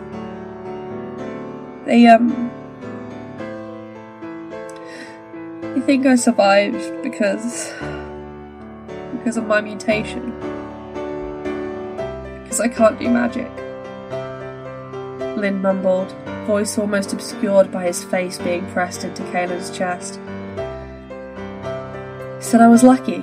They, 1.87 2.07
um. 2.07 2.51
I 5.63 5.81
think 5.81 6.05
I 6.05 6.17
survived 6.17 7.03
because 7.03 7.73
because 9.17 9.39
of 9.39 9.47
my 9.47 9.61
mutation. 9.61 10.31
Because 12.43 12.61
I 12.61 12.69
can't 12.69 12.99
do 12.99 13.09
magic. 13.09 13.51
Lynn 15.39 15.63
mumbled, 15.63 16.13
voice 16.47 16.77
almost 16.77 17.13
obscured 17.13 17.73
by 17.73 17.87
his 17.87 18.05
face 18.05 18.39
being 18.39 18.67
pressed 18.73 19.05
into 19.05 19.23
Kaelin's 19.25 19.71
chest. 19.71 20.21
He 22.37 22.43
said 22.43 22.61
I 22.61 22.69
was 22.69 22.83
lucky, 22.83 23.23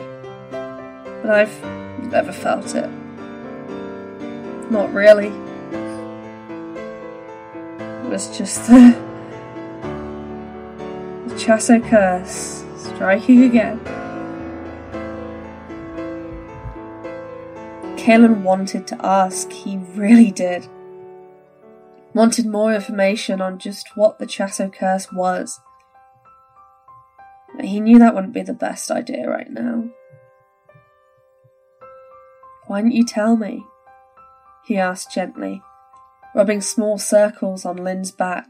but 1.23 1.31
I've 1.31 1.63
never 2.11 2.33
felt 2.33 2.75
it. 2.75 2.89
Not 4.69 4.93
really. 4.93 5.31
It 8.03 8.09
was 8.09 8.37
just 8.37 8.67
the, 8.67 8.95
the 11.27 11.35
Chasso 11.35 11.81
curse 11.89 12.65
striking 12.77 13.45
again. 13.45 13.79
Kaelin 17.95 18.41
wanted 18.41 18.85
to 18.87 18.97
ask, 19.05 19.49
he 19.49 19.77
really 19.95 20.29
did. 20.29 20.67
Wanted 22.13 22.45
more 22.45 22.73
information 22.73 23.39
on 23.39 23.57
just 23.59 23.95
what 23.95 24.19
the 24.19 24.25
Chasso 24.25 24.71
curse 24.71 25.09
was. 25.13 25.61
But 27.55 27.65
he 27.65 27.79
knew 27.79 27.97
that 27.99 28.13
wouldn't 28.13 28.33
be 28.33 28.43
the 28.43 28.53
best 28.53 28.91
idea 28.91 29.29
right 29.29 29.49
now. 29.49 29.85
Why 32.73 32.81
didn't 32.81 32.95
you 32.95 33.05
tell 33.05 33.37
me? 33.37 33.67
He 34.65 34.79
asked 34.79 35.13
gently, 35.13 35.61
rubbing 36.33 36.59
small 36.59 36.97
circles 36.97 37.65
on 37.65 37.75
Lynn's 37.75 38.09
back. 38.09 38.47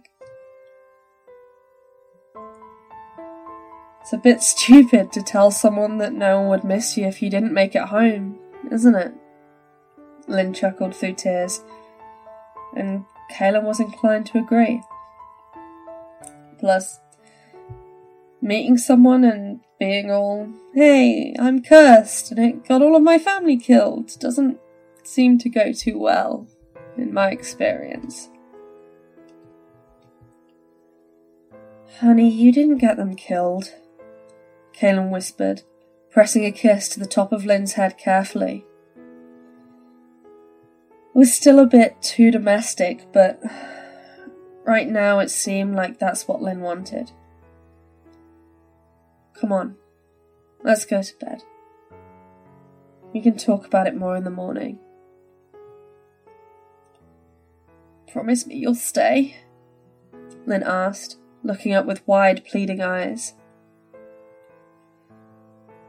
It's 3.99 4.13
a 4.13 4.17
bit 4.17 4.41
stupid 4.41 5.11
to 5.11 5.21
tell 5.21 5.51
someone 5.51 5.97
that 5.97 6.13
no 6.13 6.39
one 6.39 6.47
would 6.47 6.63
miss 6.63 6.95
you 6.95 7.05
if 7.05 7.21
you 7.21 7.29
didn't 7.29 7.53
make 7.53 7.75
it 7.75 7.89
home, 7.89 8.39
isn't 8.71 8.95
it? 8.95 9.13
Lynn 10.29 10.53
chuckled 10.53 10.95
through 10.95 11.15
tears, 11.15 11.61
and 12.77 13.03
Kaelin 13.29 13.63
was 13.63 13.81
inclined 13.81 14.27
to 14.27 14.37
agree. 14.37 14.81
Plus, 16.61 16.97
meeting 18.43 18.77
someone 18.77 19.23
and 19.23 19.61
being 19.79 20.11
all, 20.11 20.49
hey, 20.73 21.33
I'm 21.39 21.63
cursed 21.63 22.31
and 22.31 22.39
it 22.39 22.67
got 22.67 22.81
all 22.81 22.95
of 22.95 23.01
my 23.01 23.17
family 23.17 23.57
killed 23.57 24.19
doesn't 24.19 24.59
seem 25.03 25.37
to 25.39 25.49
go 25.49 25.71
too 25.71 25.97
well, 25.97 26.47
in 26.97 27.13
my 27.13 27.31
experience. 27.31 28.29
Honey, 31.99 32.29
you 32.29 32.51
didn't 32.51 32.79
get 32.79 32.97
them 32.97 33.15
killed, 33.15 33.73
Kaelin 34.77 35.09
whispered, 35.09 35.61
pressing 36.11 36.43
a 36.43 36.51
kiss 36.51 36.89
to 36.89 36.99
the 36.99 37.05
top 37.05 37.31
of 37.31 37.45
Lynn's 37.45 37.73
head 37.73 37.97
carefully 37.97 38.65
It 41.15 41.17
was 41.17 41.33
still 41.33 41.59
a 41.59 41.65
bit 41.65 42.01
too 42.01 42.29
domestic, 42.29 43.05
but 43.13 43.41
right 44.65 44.89
now 44.89 45.19
it 45.19 45.29
seemed 45.29 45.75
like 45.75 45.97
that's 45.97 46.27
what 46.27 46.41
Lynn 46.41 46.59
wanted. 46.59 47.11
Come 49.39 49.51
on, 49.51 49.75
let's 50.63 50.85
go 50.85 51.01
to 51.01 51.15
bed. 51.19 51.43
We 53.13 53.21
can 53.21 53.37
talk 53.37 53.65
about 53.65 53.87
it 53.87 53.95
more 53.95 54.15
in 54.15 54.23
the 54.23 54.29
morning. 54.29 54.79
Promise 58.11 58.47
me 58.47 58.55
you'll 58.55 58.75
stay? 58.75 59.37
Lynn 60.45 60.63
asked, 60.63 61.17
looking 61.43 61.73
up 61.73 61.85
with 61.85 62.07
wide, 62.07 62.45
pleading 62.45 62.81
eyes. 62.81 63.33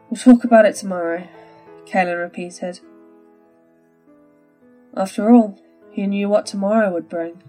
We'll 0.08 0.20
talk 0.20 0.44
about 0.44 0.64
it 0.64 0.76
tomorrow, 0.76 1.26
Kaelin 1.86 2.18
repeated. 2.18 2.80
After 4.96 5.30
all, 5.30 5.58
he 5.90 6.06
knew 6.06 6.28
what 6.28 6.46
tomorrow 6.46 6.92
would 6.92 7.08
bring. 7.08 7.42